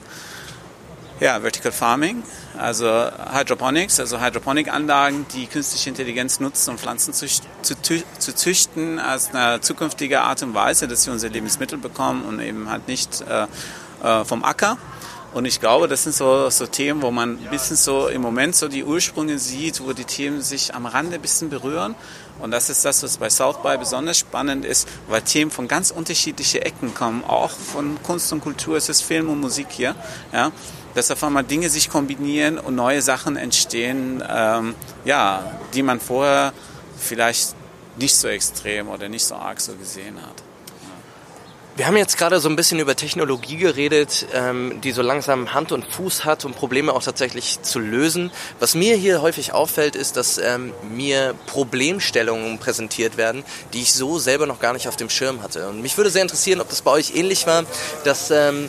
ja, 1.19 1.39
Vertical 1.41 1.73
Farming, 1.73 2.23
also 2.57 2.87
Hydroponics, 3.33 4.01
also 4.01 4.21
Hydroponic-Anlagen, 4.21 5.27
die 5.35 5.47
künstliche 5.47 5.91
Intelligenz 5.91 6.41
nutzen, 6.41 6.71
um 6.71 6.79
Pflanzen 6.79 7.13
zu, 7.13 7.27
zu, 7.27 7.75
zu, 7.83 8.35
züchten 8.35 8.99
als 8.99 9.35
eine 9.35 9.61
zukünftige 9.61 10.23
Art 10.23 10.43
und 10.43 10.55
Weise, 10.55 10.89
dass 10.89 11.03
sie 11.03 11.11
unsere 11.11 11.33
Lebensmittel 11.33 11.77
bekommen 11.77 12.25
und 12.25 12.41
eben 12.41 12.71
halt 12.71 12.89
nicht 12.89 13.23
äh, 13.23 13.47
äh 14.03 14.25
vom 14.25 14.45
Acker. 14.45 14.79
Und 15.33 15.45
ich 15.45 15.61
glaube, 15.61 15.87
das 15.87 16.03
sind 16.03 16.15
so, 16.15 16.51
so 16.51 16.67
Themen, 16.67 17.03
wo 17.03 17.13
man 17.13 17.39
ein 17.39 17.51
bisschen 17.51 17.77
so 17.77 18.09
im 18.09 18.21
Moment 18.21 18.57
so 18.57 18.67
die 18.67 18.85
Ursprünge 18.85 19.39
sieht, 19.39 19.81
wo 19.85 19.93
die 19.93 20.05
Themen 20.05 20.43
sich 20.43 20.75
am 20.75 20.87
Rande 20.87 21.17
ein 21.17 21.23
bisschen 21.23 21.51
berühren. 21.51 21.95
Und 22.41 22.51
das 22.51 22.69
ist 22.69 22.85
das, 22.85 23.03
was 23.05 23.19
bei 23.19 23.31
South 23.31 23.63
by 23.63 23.77
besonders 23.79 24.19
spannend 24.19 24.65
ist, 24.65 24.89
weil 25.09 25.23
Themen 25.23 25.53
von 25.53 25.69
ganz 25.69 25.93
unterschiedlichen 25.93 26.63
Ecken 26.63 26.95
kommen. 26.95 27.23
Auch 27.25 27.51
von 27.51 28.03
Kunst 28.03 28.33
und 28.33 28.41
Kultur, 28.41 28.77
es 28.77 28.89
ist 28.89 29.03
Film 29.03 29.29
und 29.29 29.41
Musik 29.41 29.69
hier. 29.71 29.95
Ja? 30.33 30.51
Dass 30.95 31.13
auf 31.13 31.23
einmal 31.23 31.45
Dinge 31.45 31.69
sich 31.69 31.91
kombinieren 31.91 32.59
und 32.59 32.75
neue 32.75 33.01
Sachen 33.01 33.37
entstehen, 33.37 34.25
ähm, 34.29 34.75
ja, 35.05 35.59
die 35.75 35.85
man 35.85 36.01
vorher 36.01 36.53
vielleicht 36.99 37.55
nicht 37.97 38.17
so 38.17 38.27
extrem 38.27 38.89
oder 38.89 39.09
nicht 39.09 39.25
so 39.25 39.37
arg 39.37 39.61
so 39.61 39.75
gesehen 39.75 40.17
hat. 40.21 40.43
Wir 41.81 41.87
haben 41.87 41.97
jetzt 41.97 42.19
gerade 42.19 42.41
so 42.41 42.51
ein 42.51 42.57
bisschen 42.57 42.79
über 42.79 42.95
Technologie 42.95 43.57
geredet, 43.57 44.27
ähm, 44.35 44.83
die 44.83 44.93
so 44.93 45.01
langsam 45.01 45.55
Hand 45.55 45.73
und 45.73 45.87
Fuß 45.87 46.27
hat, 46.27 46.45
um 46.45 46.53
Probleme 46.53 46.93
auch 46.93 47.03
tatsächlich 47.03 47.63
zu 47.63 47.79
lösen. 47.79 48.31
Was 48.59 48.75
mir 48.75 48.97
hier 48.97 49.23
häufig 49.23 49.55
auffällt, 49.55 49.97
ist, 49.97 50.19
dass 50.19 50.37
ähm, 50.37 50.75
mir 50.93 51.35
Problemstellungen 51.47 52.59
präsentiert 52.59 53.17
werden, 53.17 53.45
die 53.73 53.81
ich 53.81 53.95
so 53.95 54.19
selber 54.19 54.45
noch 54.45 54.61
gar 54.61 54.75
nicht 54.75 54.89
auf 54.89 54.97
dem 54.97 55.09
Schirm 55.09 55.43
hatte. 55.43 55.71
Und 55.71 55.81
mich 55.81 55.97
würde 55.97 56.11
sehr 56.11 56.21
interessieren, 56.21 56.61
ob 56.61 56.69
das 56.69 56.83
bei 56.83 56.91
euch 56.91 57.17
ähnlich 57.17 57.47
war, 57.47 57.65
dass 58.05 58.31
ähm, 58.31 58.69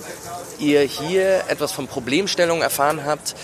ihr 0.57 0.79
hier 0.79 1.43
etwas 1.49 1.73
von 1.73 1.87
Problemstellungen 1.87 2.63
erfahren 2.63 3.03
habt, 3.05 3.35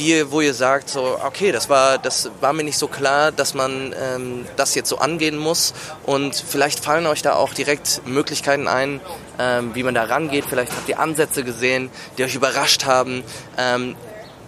die, 0.00 0.32
wo 0.32 0.40
ihr 0.40 0.54
sagt, 0.54 0.88
so, 0.88 1.18
okay, 1.24 1.52
das 1.52 1.68
war, 1.68 1.98
das 1.98 2.30
war 2.40 2.52
mir 2.52 2.64
nicht 2.64 2.78
so 2.78 2.88
klar, 2.88 3.30
dass 3.30 3.54
man 3.54 3.94
ähm, 4.00 4.46
das 4.56 4.74
jetzt 4.74 4.88
so 4.88 4.98
angehen 4.98 5.36
muss. 5.36 5.74
Und 6.04 6.34
vielleicht 6.34 6.80
fallen 6.80 7.06
euch 7.06 7.22
da 7.22 7.34
auch 7.34 7.52
direkt 7.52 8.02
Möglichkeiten 8.06 8.66
ein, 8.66 9.00
ähm, 9.38 9.74
wie 9.74 9.82
man 9.82 9.94
da 9.94 10.04
rangeht. 10.04 10.46
Vielleicht 10.48 10.72
habt 10.72 10.88
ihr 10.88 10.98
Ansätze 10.98 11.44
gesehen, 11.44 11.90
die 12.16 12.24
euch 12.24 12.34
überrascht 12.34 12.86
haben. 12.86 13.22
Ähm, 13.58 13.94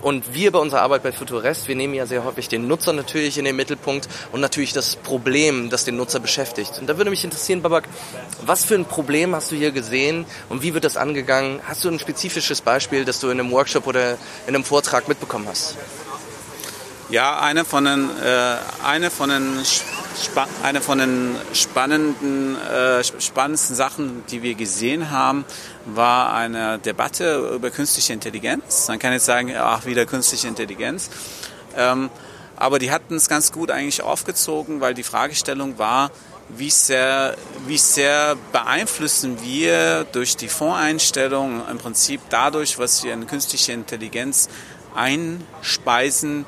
und 0.02 0.34
wir 0.34 0.50
bei 0.50 0.58
unserer 0.58 0.82
Arbeit 0.82 1.02
bei 1.02 1.12
Futurest, 1.12 1.68
wir 1.68 1.76
nehmen 1.76 1.94
ja 1.94 2.06
sehr 2.06 2.24
häufig 2.24 2.48
den 2.48 2.66
Nutzer 2.66 2.92
natürlich 2.92 3.38
in 3.38 3.44
den 3.44 3.56
Mittelpunkt 3.56 4.08
und 4.32 4.40
natürlich 4.40 4.72
das 4.72 4.96
Problem, 4.96 5.70
das 5.70 5.84
den 5.84 5.96
Nutzer 5.96 6.20
beschäftigt. 6.20 6.78
Und 6.80 6.88
da 6.88 6.98
würde 6.98 7.10
mich 7.10 7.24
interessieren, 7.24 7.62
Babak, 7.62 7.88
was 8.44 8.64
für 8.64 8.74
ein 8.74 8.84
Problem 8.84 9.34
hast 9.34 9.50
du 9.52 9.56
hier 9.56 9.70
gesehen 9.70 10.26
und 10.48 10.62
wie 10.62 10.74
wird 10.74 10.84
das 10.84 10.96
angegangen? 10.96 11.60
Hast 11.66 11.84
du 11.84 11.88
ein 11.88 11.98
spezifisches 11.98 12.60
Beispiel, 12.60 13.04
das 13.04 13.20
du 13.20 13.28
in 13.30 13.40
einem 13.40 13.50
Workshop 13.52 13.86
oder 13.86 14.18
in 14.46 14.54
einem 14.54 14.64
Vortrag 14.64 15.08
mitbekommen 15.08 15.46
hast? 15.48 15.76
Ja, 17.12 17.40
eine 17.40 17.66
von 17.66 17.84
den, 17.84 18.08
äh, 18.24 18.56
eine 18.82 19.10
von 19.10 19.28
den, 19.28 19.58
eine 20.62 20.80
von 20.80 20.96
den 20.96 21.36
spannenden, 21.52 22.56
äh, 22.56 23.04
spannendsten 23.04 23.76
Sachen, 23.76 24.24
die 24.30 24.42
wir 24.42 24.54
gesehen 24.54 25.10
haben, 25.10 25.44
war 25.84 26.32
eine 26.32 26.78
Debatte 26.78 27.50
über 27.54 27.68
künstliche 27.68 28.14
Intelligenz. 28.14 28.88
Man 28.88 28.98
kann 28.98 29.12
jetzt 29.12 29.26
sagen, 29.26 29.52
ach, 29.54 29.84
wieder 29.84 30.06
künstliche 30.06 30.48
Intelligenz. 30.48 31.10
Ähm, 31.76 32.08
aber 32.56 32.78
die 32.78 32.90
hatten 32.90 33.16
es 33.16 33.28
ganz 33.28 33.52
gut 33.52 33.70
eigentlich 33.70 34.00
aufgezogen, 34.00 34.80
weil 34.80 34.94
die 34.94 35.02
Fragestellung 35.02 35.76
war, 35.76 36.12
wie 36.48 36.70
sehr, 36.70 37.36
wie 37.66 37.76
sehr 37.76 38.36
beeinflussen 38.52 39.36
wir 39.42 40.06
durch 40.12 40.38
die 40.38 40.48
Fondseinstellung 40.48 41.60
im 41.70 41.76
Prinzip 41.76 42.22
dadurch, 42.30 42.78
was 42.78 43.04
wir 43.04 43.12
in 43.12 43.26
künstliche 43.26 43.72
Intelligenz 43.72 44.48
einspeisen, 44.94 46.46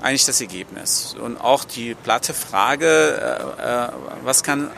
eigentlich 0.00 0.26
das 0.26 0.40
Ergebnis. 0.40 1.14
Und 1.20 1.38
auch 1.38 1.64
die 1.64 1.94
platte 1.94 2.34
Frage, 2.34 3.48
äh, 3.58 3.86
äh, 3.86 3.88
was 4.22 4.42
kann, 4.42 4.66
äh, 4.66 4.70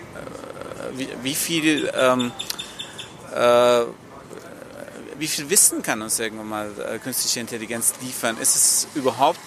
wie, 0.94 1.08
wie, 1.22 1.34
viel, 1.34 1.90
ähm, 1.94 2.32
äh, 3.34 3.82
wie 5.18 5.28
viel 5.28 5.50
Wissen 5.50 5.82
kann 5.82 6.00
uns 6.00 6.18
irgendwann 6.18 6.48
mal 6.48 6.70
künstliche 7.02 7.40
Intelligenz 7.40 7.92
liefern? 8.00 8.38
Ist 8.38 8.56
es 8.56 8.86
überhaupt, 8.94 9.38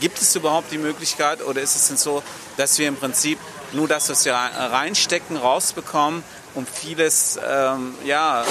gibt 0.00 0.20
es 0.20 0.36
überhaupt 0.36 0.70
die 0.70 0.76
Möglichkeit 0.76 1.42
oder 1.42 1.62
ist 1.62 1.76
es 1.76 1.88
denn 1.88 1.96
so, 1.96 2.22
dass 2.58 2.78
wir 2.78 2.88
im 2.88 2.96
Prinzip 2.96 3.38
nur 3.72 3.88
das, 3.88 4.10
was 4.10 4.26
wir 4.26 4.34
reinstecken, 4.34 5.38
rausbekommen 5.38 6.22
und 6.54 6.68
vieles, 6.68 7.38
ähm, 7.42 7.94
ja, 8.04 8.44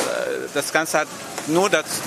das 0.55 0.73
Ganze 0.73 1.01
hat 1.01 1.07
nur 1.45 1.69
dazu, 1.69 2.01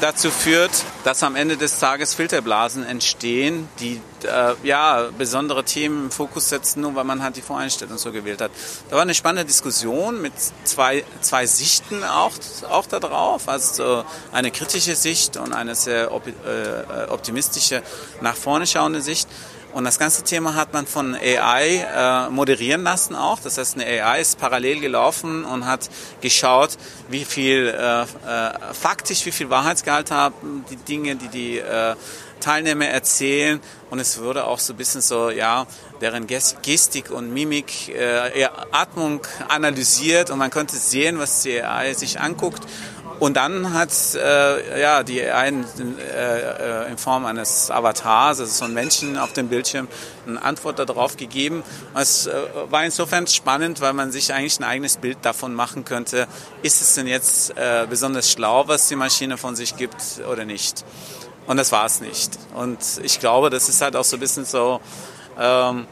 dazu 0.00 0.30
führt, 0.30 0.70
dass 1.04 1.22
am 1.22 1.36
Ende 1.36 1.56
des 1.56 1.78
Tages 1.78 2.14
Filterblasen 2.14 2.84
entstehen, 2.84 3.68
die 3.80 4.00
äh, 4.24 4.54
ja 4.62 5.08
besondere 5.16 5.64
Themen 5.64 6.04
im 6.04 6.10
Fokus 6.10 6.48
setzen, 6.48 6.80
nur 6.80 6.94
weil 6.94 7.04
man 7.04 7.22
halt 7.22 7.36
die 7.36 7.42
Voreinstellung 7.42 7.98
so 7.98 8.12
gewählt 8.12 8.40
hat. 8.40 8.50
Da 8.90 8.96
war 8.96 9.02
eine 9.02 9.14
spannende 9.14 9.44
Diskussion 9.44 10.20
mit 10.20 10.32
zwei, 10.64 11.04
zwei 11.20 11.46
Sichten 11.46 12.02
auch, 12.04 12.32
auch 12.70 12.86
da 12.86 13.00
drauf, 13.00 13.48
also 13.48 14.04
eine 14.32 14.50
kritische 14.50 14.96
Sicht 14.96 15.36
und 15.36 15.52
eine 15.52 15.74
sehr 15.74 16.10
äh, 16.10 17.10
optimistische, 17.10 17.82
nach 18.20 18.36
vorne 18.36 18.66
schauende 18.66 19.00
Sicht. 19.00 19.28
Und 19.74 19.82
das 19.82 19.98
ganze 19.98 20.22
Thema 20.22 20.54
hat 20.54 20.72
man 20.72 20.86
von 20.86 21.16
AI 21.16 22.28
äh, 22.28 22.30
moderieren 22.30 22.84
lassen 22.84 23.16
auch. 23.16 23.40
Das 23.40 23.58
heißt, 23.58 23.74
eine 23.74 23.84
AI 23.84 24.20
ist 24.20 24.38
parallel 24.38 24.78
gelaufen 24.78 25.44
und 25.44 25.66
hat 25.66 25.90
geschaut, 26.20 26.78
wie 27.08 27.24
viel 27.24 27.74
äh, 27.76 28.02
äh, 28.02 28.06
faktisch, 28.72 29.26
wie 29.26 29.32
viel 29.32 29.50
Wahrheitsgehalt 29.50 30.12
haben 30.12 30.64
die 30.70 30.76
Dinge, 30.76 31.16
die 31.16 31.26
die 31.26 31.58
äh, 31.58 31.96
Teilnehmer 32.38 32.86
erzählen. 32.86 33.60
Und 33.90 33.98
es 33.98 34.20
wurde 34.20 34.46
auch 34.46 34.60
so 34.60 34.74
ein 34.74 34.76
bisschen 34.76 35.00
so, 35.00 35.30
ja, 35.30 35.66
deren 36.00 36.28
Gestik 36.28 37.10
und 37.10 37.34
Mimik, 37.34 37.88
äh, 37.88 38.46
Atmung 38.70 39.22
analysiert 39.48 40.30
und 40.30 40.38
man 40.38 40.50
konnte 40.52 40.76
sehen, 40.76 41.18
was 41.18 41.42
die 41.42 41.60
AI 41.60 41.94
sich 41.94 42.20
anguckt 42.20 42.62
und 43.20 43.36
dann 43.36 43.72
hat 43.72 43.90
äh, 44.14 44.80
ja, 44.80 45.02
die 45.02 45.22
einen 45.22 45.64
äh, 45.98 46.90
in 46.90 46.98
Form 46.98 47.26
eines 47.26 47.70
Avatars, 47.70 48.40
also 48.40 48.52
so 48.52 48.64
ein 48.64 48.74
Menschen 48.74 49.18
auf 49.18 49.32
dem 49.32 49.48
Bildschirm, 49.48 49.88
eine 50.26 50.42
Antwort 50.42 50.78
darauf 50.78 51.16
gegeben. 51.16 51.62
Es 51.94 52.26
äh, 52.26 52.32
war 52.70 52.84
insofern 52.84 53.26
spannend, 53.26 53.80
weil 53.80 53.92
man 53.92 54.10
sich 54.10 54.32
eigentlich 54.32 54.58
ein 54.58 54.64
eigenes 54.64 54.96
Bild 54.96 55.18
davon 55.22 55.54
machen 55.54 55.84
könnte, 55.84 56.26
ist 56.62 56.82
es 56.82 56.94
denn 56.94 57.06
jetzt 57.06 57.56
äh, 57.56 57.86
besonders 57.88 58.30
schlau, 58.30 58.66
was 58.68 58.88
die 58.88 58.96
Maschine 58.96 59.36
von 59.36 59.56
sich 59.56 59.76
gibt 59.76 59.96
oder 60.30 60.44
nicht. 60.44 60.84
Und 61.46 61.56
das 61.56 61.72
war 61.72 61.86
es 61.86 62.00
nicht. 62.00 62.38
Und 62.54 62.78
ich 63.02 63.20
glaube, 63.20 63.50
das 63.50 63.68
ist 63.68 63.80
halt 63.80 63.96
auch 63.96 64.04
so 64.04 64.16
ein 64.16 64.20
bisschen 64.20 64.44
so... 64.44 64.80
Ähm, 65.38 65.86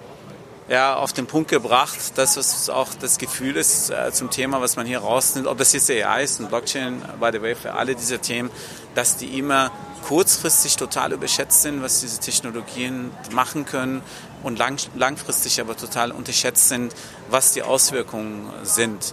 ja, 0.72 0.96
auf 0.96 1.12
den 1.12 1.26
Punkt 1.26 1.50
gebracht, 1.50 2.16
dass 2.16 2.38
es 2.38 2.70
auch 2.70 2.88
das 2.98 3.18
Gefühl 3.18 3.56
ist 3.58 3.90
äh, 3.90 4.10
zum 4.10 4.30
Thema, 4.30 4.62
was 4.62 4.76
man 4.76 4.86
hier 4.86 5.00
rausnimmt, 5.00 5.46
ob 5.46 5.58
das 5.58 5.74
jetzt 5.74 5.90
AI 5.90 6.22
ist 6.22 6.40
und 6.40 6.48
Blockchain, 6.48 7.02
by 7.20 7.28
the 7.30 7.42
way, 7.42 7.54
für 7.54 7.74
alle 7.74 7.94
diese 7.94 8.18
Themen, 8.20 8.50
dass 8.94 9.18
die 9.18 9.38
immer 9.38 9.70
kurzfristig 10.08 10.76
total 10.76 11.12
überschätzt 11.12 11.60
sind, 11.60 11.82
was 11.82 12.00
diese 12.00 12.20
Technologien 12.20 13.10
machen 13.32 13.66
können 13.66 14.00
und 14.42 14.58
lang, 14.58 14.78
langfristig 14.96 15.60
aber 15.60 15.76
total 15.76 16.10
unterschätzt 16.10 16.70
sind, 16.70 16.94
was 17.28 17.52
die 17.52 17.62
Auswirkungen 17.62 18.50
sind. 18.62 19.12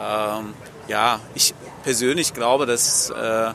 Ähm, 0.00 0.54
ja, 0.86 1.18
ich 1.34 1.54
persönlich 1.82 2.34
glaube, 2.34 2.66
dass 2.66 3.10
äh, 3.10 3.52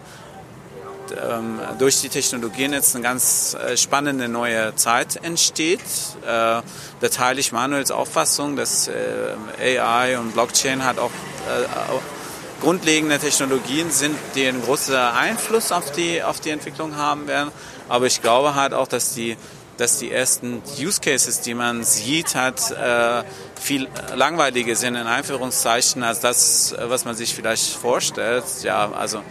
ähm, 1.12 1.60
durch 1.78 2.02
die 2.02 2.10
Technologien 2.10 2.74
jetzt 2.74 2.96
eine 2.96 3.04
ganz 3.04 3.56
äh, 3.56 3.78
spannende 3.78 4.28
neue 4.28 4.76
Zeit 4.76 5.24
entsteht. 5.24 5.80
Äh, 6.24 6.26
da 6.26 6.64
teile 7.12 7.40
ich 7.40 7.52
Manuels 7.52 7.92
Auffassung, 7.92 8.56
dass 8.56 8.88
äh, 8.88 9.80
AI 9.80 10.18
und 10.20 10.34
Blockchain 10.34 10.84
hat 10.84 11.00
auch 11.00 11.12
äh, 11.12 12.62
grundlegende 12.62 13.20
Technologien 13.20 13.90
sind, 13.92 14.18
die 14.36 14.48
einen 14.48 14.62
großen 14.62 14.96
Einfluss 14.96 15.72
auf 15.72 15.92
die, 15.92 16.22
auf 16.22 16.40
die 16.40 16.50
Entwicklung 16.50 16.96
haben 16.96 17.28
werden. 17.28 17.52
Aber 17.88 18.06
ich 18.06 18.22
glaube 18.22 18.56
halt 18.56 18.74
auch, 18.74 18.88
dass 18.88 19.14
die, 19.14 19.38
dass 19.78 19.98
die 20.00 20.12
ersten 20.12 20.62
Use 20.80 21.00
Cases, 21.00 21.42
die 21.42 21.54
man 21.54 21.84
sieht, 21.84 22.36
äh, 22.36 23.24
viel 23.60 23.88
langweiliger 24.16 24.76
sind 24.76 24.96
in 24.96 25.08
Einführungszeichen 25.08 26.04
als 26.04 26.20
das, 26.20 26.76
was 26.78 27.06
man 27.06 27.16
sich 27.16 27.34
vielleicht 27.34 27.74
vorstellt. 27.74 28.44
Ja, 28.64 28.92
also 28.92 29.22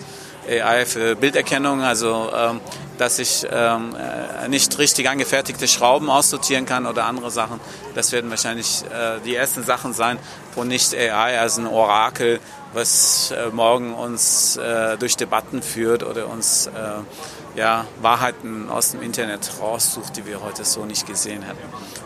AI 0.49 0.87
für 0.87 1.17
Bilderkennung, 1.17 1.83
also 1.83 2.31
ähm, 2.35 2.61
dass 2.99 3.19
ich 3.19 3.47
ähm, 3.51 3.95
äh, 3.95 4.49
nicht 4.49 4.79
richtig 4.79 5.09
angefertigte 5.09 5.69
Schrauben 5.69 6.11
aussortieren 6.11 6.67
kann 6.67 6.87
oder 6.87 7.05
andere 7.05 7.31
Sachen. 7.31 7.61
Das 7.95 8.13
werden 8.13 8.31
wahrscheinlich 8.31 8.83
äh, 8.87 9.21
die 9.25 9.35
ersten 9.35 9.63
Sachen 9.63 9.93
sein, 9.93 10.19
wo 10.55 10.65
nicht 10.65 10.95
AI 10.95 11.39
als 11.39 11.59
ein 11.59 11.67
Orakel, 11.67 12.41
was 12.73 13.31
äh, 13.31 13.49
morgen 13.53 13.95
uns 13.95 14.57
äh, 14.57 14.97
durch 14.99 15.17
Debatten 15.17 15.63
führt 15.63 16.03
oder 16.03 16.29
uns 16.29 16.67
äh, 16.67 17.59
ja, 17.59 17.87
Wahrheiten 18.03 18.69
aus 18.69 18.93
dem 18.93 19.03
Internet 19.03 19.51
raussucht, 19.61 20.17
die 20.17 20.27
wir 20.27 20.43
heute 20.43 20.65
so 20.65 20.85
nicht 20.85 21.07
gesehen 21.07 21.43
hätten. 21.43 21.59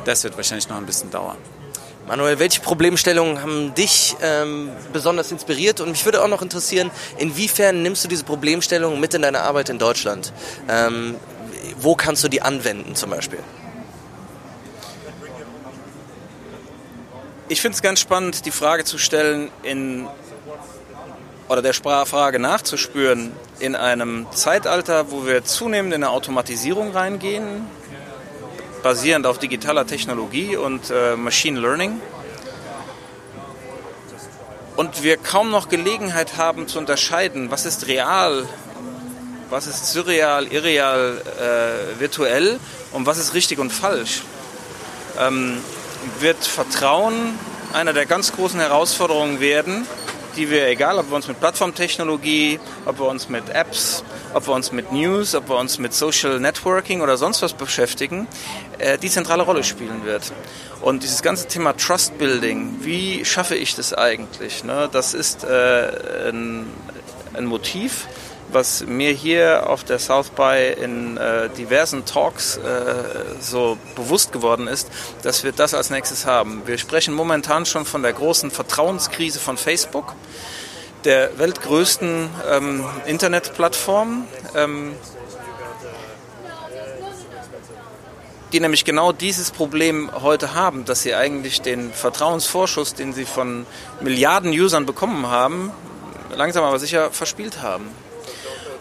Das 0.04 0.24
wird 0.24 0.36
wahrscheinlich 0.36 0.68
noch 0.68 0.76
ein 0.76 0.86
bisschen 0.86 1.10
dauern. 1.10 1.36
Manuel, 2.12 2.38
welche 2.38 2.60
Problemstellungen 2.60 3.40
haben 3.40 3.74
dich 3.74 4.14
ähm, 4.20 4.68
besonders 4.92 5.32
inspiriert? 5.32 5.80
Und 5.80 5.92
mich 5.92 6.04
würde 6.04 6.22
auch 6.22 6.28
noch 6.28 6.42
interessieren, 6.42 6.90
inwiefern 7.16 7.82
nimmst 7.82 8.04
du 8.04 8.08
diese 8.08 8.22
Problemstellungen 8.22 9.00
mit 9.00 9.14
in 9.14 9.22
deine 9.22 9.40
Arbeit 9.40 9.70
in 9.70 9.78
Deutschland? 9.78 10.30
Ähm, 10.68 11.16
wo 11.78 11.94
kannst 11.94 12.22
du 12.22 12.28
die 12.28 12.42
anwenden 12.42 12.94
zum 12.96 13.08
Beispiel? 13.08 13.38
Ich 17.48 17.62
finde 17.62 17.76
es 17.76 17.80
ganz 17.80 18.00
spannend, 18.00 18.44
die 18.44 18.50
Frage 18.50 18.84
zu 18.84 18.98
stellen, 18.98 19.50
in, 19.62 20.06
oder 21.48 21.62
der 21.62 21.72
Frage 21.72 22.38
nachzuspüren, 22.38 23.32
in 23.58 23.74
einem 23.74 24.26
Zeitalter, 24.32 25.10
wo 25.10 25.24
wir 25.24 25.46
zunehmend 25.46 25.94
in 25.94 26.04
eine 26.04 26.12
Automatisierung 26.12 26.90
reingehen, 26.90 27.66
basierend 28.82 29.26
auf 29.26 29.38
digitaler 29.38 29.86
Technologie 29.86 30.56
und 30.56 30.90
äh, 30.90 31.16
Machine 31.16 31.60
Learning. 31.60 32.00
Und 34.76 35.02
wir 35.02 35.16
kaum 35.16 35.50
noch 35.50 35.68
Gelegenheit 35.68 36.36
haben 36.36 36.66
zu 36.66 36.78
unterscheiden, 36.78 37.50
was 37.50 37.66
ist 37.66 37.86
real, 37.86 38.46
was 39.50 39.66
ist 39.66 39.92
surreal, 39.92 40.46
irreal, 40.46 41.20
äh, 41.38 42.00
virtuell 42.00 42.58
und 42.92 43.06
was 43.06 43.18
ist 43.18 43.34
richtig 43.34 43.58
und 43.58 43.70
falsch. 43.70 44.22
Ähm, 45.18 45.58
wird 46.20 46.44
Vertrauen 46.44 47.38
einer 47.72 47.92
der 47.92 48.06
ganz 48.06 48.32
großen 48.32 48.58
Herausforderungen 48.58 49.40
werden, 49.40 49.86
die 50.36 50.50
wir, 50.50 50.66
egal 50.68 50.98
ob 50.98 51.10
wir 51.10 51.16
uns 51.16 51.28
mit 51.28 51.38
Plattformtechnologie, 51.40 52.60
ob 52.86 52.98
wir 52.98 53.06
uns 53.06 53.28
mit 53.28 53.48
Apps, 53.50 54.04
ob 54.34 54.46
wir 54.48 54.54
uns 54.54 54.72
mit 54.72 54.92
News, 54.92 55.34
ob 55.34 55.48
wir 55.48 55.56
uns 55.56 55.78
mit 55.78 55.92
Social 55.94 56.40
Networking 56.40 57.00
oder 57.00 57.16
sonst 57.16 57.42
was 57.42 57.52
beschäftigen, 57.52 58.26
äh, 58.78 58.98
die 58.98 59.10
zentrale 59.10 59.42
Rolle 59.42 59.64
spielen 59.64 60.04
wird. 60.04 60.32
Und 60.80 61.02
dieses 61.02 61.22
ganze 61.22 61.46
Thema 61.46 61.76
Trust 61.76 62.18
Building, 62.18 62.78
wie 62.80 63.24
schaffe 63.24 63.54
ich 63.54 63.74
das 63.74 63.94
eigentlich? 63.94 64.64
Ne? 64.64 64.88
Das 64.90 65.14
ist 65.14 65.44
äh, 65.44 66.28
ein, 66.28 66.66
ein 67.34 67.44
Motiv, 67.44 68.08
was 68.52 68.84
mir 68.86 69.12
hier 69.12 69.68
auf 69.68 69.84
der 69.84 69.98
South 69.98 70.30
by 70.30 70.74
in 70.80 71.16
äh, 71.16 71.48
diversen 71.50 72.04
Talks 72.04 72.56
äh, 72.56 72.60
so 73.40 73.78
bewusst 73.96 74.32
geworden 74.32 74.66
ist, 74.66 74.90
dass 75.22 75.44
wir 75.44 75.52
das 75.52 75.74
als 75.74 75.90
nächstes 75.90 76.26
haben. 76.26 76.62
Wir 76.66 76.78
sprechen 76.78 77.14
momentan 77.14 77.66
schon 77.66 77.84
von 77.84 78.02
der 78.02 78.12
großen 78.12 78.50
Vertrauenskrise 78.50 79.38
von 79.38 79.56
Facebook, 79.56 80.14
der 81.04 81.38
weltgrößten 81.38 82.28
ähm, 82.50 82.84
Internetplattform. 83.06 84.26
Ähm, 84.54 84.94
die 88.52 88.60
nämlich 88.60 88.84
genau 88.84 89.12
dieses 89.12 89.50
Problem 89.50 90.10
heute 90.20 90.54
haben, 90.54 90.84
dass 90.84 91.02
sie 91.02 91.14
eigentlich 91.14 91.62
den 91.62 91.90
Vertrauensvorschuss, 91.90 92.92
den 92.92 93.14
sie 93.14 93.24
von 93.24 93.64
Milliarden 94.02 94.50
Usern 94.50 94.84
bekommen 94.84 95.28
haben, 95.28 95.70
langsam 96.34 96.62
aber 96.62 96.78
sicher 96.78 97.10
verspielt 97.10 97.62
haben. 97.62 97.88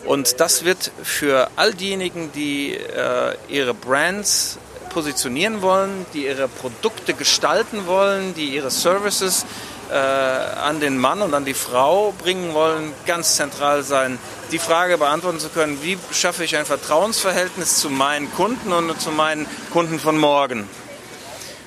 Und 0.05 0.39
das 0.39 0.65
wird 0.65 0.91
für 1.03 1.49
all 1.55 1.73
diejenigen, 1.73 2.31
die 2.31 2.73
äh, 2.73 3.35
ihre 3.47 3.73
Brands 3.73 4.57
positionieren 4.89 5.61
wollen, 5.61 6.05
die 6.13 6.25
ihre 6.25 6.47
Produkte 6.47 7.13
gestalten 7.13 7.87
wollen, 7.87 8.33
die 8.33 8.55
ihre 8.55 8.71
Services 8.71 9.45
äh, 9.91 9.95
an 9.95 10.79
den 10.79 10.97
Mann 10.97 11.21
und 11.21 11.33
an 11.33 11.45
die 11.45 11.53
Frau 11.53 12.13
bringen 12.17 12.53
wollen, 12.53 12.93
ganz 13.05 13.35
zentral 13.35 13.83
sein, 13.83 14.19
die 14.51 14.59
Frage 14.59 14.97
beantworten 14.97 15.39
zu 15.39 15.49
können, 15.49 15.81
wie 15.81 15.97
schaffe 16.11 16.43
ich 16.43 16.57
ein 16.57 16.65
Vertrauensverhältnis 16.65 17.77
zu 17.77 17.89
meinen 17.89 18.31
Kunden 18.33 18.71
und 18.73 18.99
zu 19.01 19.11
meinen 19.11 19.47
Kunden 19.71 19.99
von 19.99 20.17
morgen. 20.17 20.67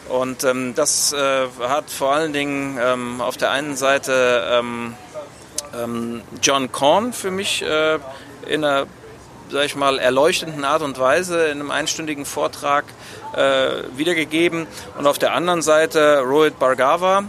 Und 0.08 0.44
ähm, 0.44 0.74
das 0.74 1.12
äh, 1.12 1.46
hat 1.60 1.90
vor 1.90 2.12
allen 2.12 2.32
Dingen 2.32 2.78
ähm, 2.80 3.20
auf 3.20 3.36
der 3.36 3.50
einen 3.50 3.76
Seite 3.76 4.46
ähm, 4.50 4.94
ähm 5.74 6.22
John 6.42 6.70
Korn 6.70 7.12
für 7.14 7.30
mich 7.30 7.62
äh, 7.62 7.98
in 8.48 8.64
einer, 8.64 8.86
sag 9.50 9.64
ich 9.66 9.76
mal, 9.76 9.98
erleuchtenden 9.98 10.64
Art 10.64 10.82
und 10.82 10.98
Weise 10.98 11.46
in 11.46 11.60
einem 11.60 11.70
einstündigen 11.70 12.24
Vortrag 12.24 12.84
äh, 13.34 13.82
wiedergegeben. 13.96 14.66
Und 14.98 15.06
auf 15.06 15.18
der 15.18 15.32
anderen 15.32 15.62
Seite 15.62 16.20
Rohit 16.20 16.58
Bhargava, 16.58 17.24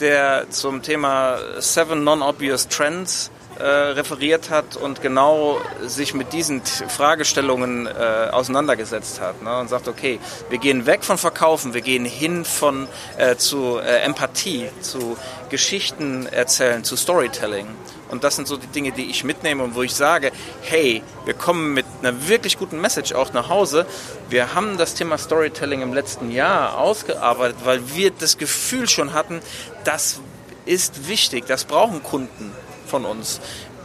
der 0.00 0.50
zum 0.50 0.82
Thema 0.82 1.38
Seven 1.58 2.04
Non-Obvious 2.04 2.68
Trends 2.68 3.30
äh, 3.58 3.64
referiert 3.64 4.50
hat 4.50 4.76
und 4.76 5.02
genau 5.02 5.60
sich 5.82 6.14
mit 6.14 6.32
diesen 6.32 6.62
Fragestellungen 6.64 7.86
äh, 7.86 8.28
auseinandergesetzt 8.30 9.20
hat 9.20 9.42
ne? 9.42 9.58
und 9.58 9.68
sagt, 9.68 9.88
okay, 9.88 10.20
wir 10.48 10.58
gehen 10.58 10.86
weg 10.86 11.04
von 11.04 11.18
Verkaufen, 11.18 11.74
wir 11.74 11.80
gehen 11.80 12.04
hin 12.04 12.44
von 12.44 12.86
äh, 13.16 13.36
zu 13.36 13.78
äh, 13.78 14.02
Empathie, 14.02 14.68
zu 14.80 15.16
Geschichten 15.50 16.26
erzählen, 16.26 16.84
zu 16.84 16.96
Storytelling. 16.96 17.66
Und 18.10 18.24
das 18.24 18.36
sind 18.36 18.48
so 18.48 18.56
die 18.56 18.68
Dinge, 18.68 18.92
die 18.92 19.10
ich 19.10 19.24
mitnehme 19.24 19.62
und 19.64 19.74
wo 19.74 19.82
ich 19.82 19.94
sage, 19.94 20.32
hey, 20.62 21.02
wir 21.24 21.34
kommen 21.34 21.74
mit 21.74 21.84
einer 22.00 22.28
wirklich 22.28 22.58
guten 22.58 22.80
Message 22.80 23.12
auch 23.12 23.32
nach 23.32 23.48
Hause. 23.48 23.86
Wir 24.30 24.54
haben 24.54 24.78
das 24.78 24.94
Thema 24.94 25.18
Storytelling 25.18 25.82
im 25.82 25.92
letzten 25.92 26.30
Jahr 26.30 26.78
ausgearbeitet, 26.78 27.58
weil 27.64 27.94
wir 27.94 28.10
das 28.10 28.38
Gefühl 28.38 28.88
schon 28.88 29.12
hatten, 29.12 29.40
das 29.84 30.20
ist 30.64 31.08
wichtig, 31.08 31.46
das 31.46 31.64
brauchen 31.64 32.02
Kunden 32.02 32.54
von 32.88 33.04
uns. 33.04 33.40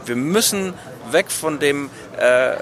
Wir 0.06 0.16
müssen 0.16 0.74
weg 1.10 1.30
von 1.30 1.58
dem, 1.58 1.90
äh, 2.18 2.54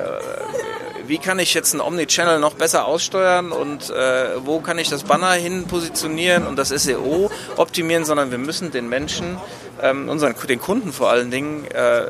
wie 1.13 1.19
kann 1.19 1.39
ich 1.39 1.53
jetzt 1.53 1.75
einen 1.75 1.83
Omnichannel 1.83 2.39
noch 2.39 2.55
besser 2.55 2.87
aussteuern 2.87 3.53
und 3.53 3.91
äh, 3.91 4.47
wo 4.47 4.61
kann 4.61 4.79
ich 4.79 4.89
das 4.89 5.03
Banner 5.03 5.33
hin 5.33 5.67
positionieren 5.67 6.47
und 6.47 6.57
das 6.57 6.71
SEO 6.71 7.31
optimieren, 7.59 8.07
sondern 8.07 8.31
wir 8.31 8.39
müssen 8.39 8.71
den 8.71 8.89
Menschen, 8.89 9.37
ähm, 9.83 10.09
unseren, 10.09 10.35
den 10.49 10.59
Kunden 10.59 10.91
vor 10.91 11.11
allen 11.11 11.31
Dingen, 11.31 11.67
äh, 11.71 12.07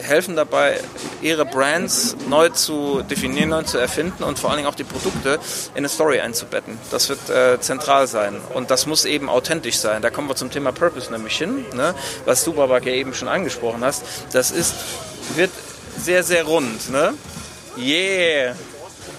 helfen 0.00 0.36
dabei, 0.36 0.78
ihre 1.20 1.44
Brands 1.44 2.16
neu 2.28 2.48
zu 2.50 3.02
definieren, 3.02 3.48
neu 3.48 3.62
zu 3.64 3.76
erfinden 3.76 4.22
und 4.22 4.38
vor 4.38 4.50
allen 4.50 4.58
Dingen 4.58 4.68
auch 4.68 4.76
die 4.76 4.84
Produkte 4.84 5.40
in 5.72 5.78
eine 5.78 5.88
Story 5.88 6.20
einzubetten. 6.20 6.78
Das 6.92 7.08
wird 7.08 7.28
äh, 7.30 7.58
zentral 7.58 8.06
sein 8.06 8.36
und 8.54 8.70
das 8.70 8.86
muss 8.86 9.04
eben 9.04 9.28
authentisch 9.28 9.78
sein. 9.78 10.00
Da 10.00 10.10
kommen 10.10 10.28
wir 10.28 10.36
zum 10.36 10.52
Thema 10.52 10.70
Purpose 10.70 11.10
nämlich 11.10 11.36
hin, 11.36 11.66
ne? 11.74 11.92
was 12.24 12.44
du, 12.44 12.52
Babak, 12.52 12.86
ja 12.86 12.92
eben 12.92 13.14
schon 13.14 13.26
angesprochen 13.26 13.84
hast. 13.84 14.04
Das 14.30 14.52
ist, 14.52 14.76
wird 15.34 15.50
sehr, 15.98 16.22
sehr 16.22 16.44
rund. 16.44 16.88
Ne? 16.90 17.14
Yeah! 17.76 18.54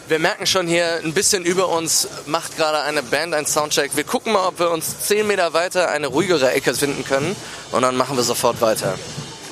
Wir 0.07 0.19
merken 0.19 0.45
schon 0.45 0.67
hier 0.67 1.01
ein 1.03 1.13
bisschen 1.13 1.43
über 1.45 1.67
uns 1.69 2.07
macht 2.25 2.57
gerade 2.57 2.81
eine 2.81 3.03
Band 3.03 3.33
einen 3.33 3.47
Soundcheck. 3.47 3.95
Wir 3.95 4.03
gucken 4.03 4.33
mal, 4.33 4.47
ob 4.47 4.59
wir 4.59 4.69
uns 4.69 4.99
10 5.01 5.27
Meter 5.27 5.53
weiter 5.53 5.89
eine 5.89 6.07
ruhigere 6.07 6.51
Ecke 6.51 6.73
finden 6.73 7.03
können 7.03 7.35
und 7.71 7.81
dann 7.81 7.97
machen 7.97 8.15
wir 8.15 8.23
sofort 8.23 8.61
weiter 8.61 8.97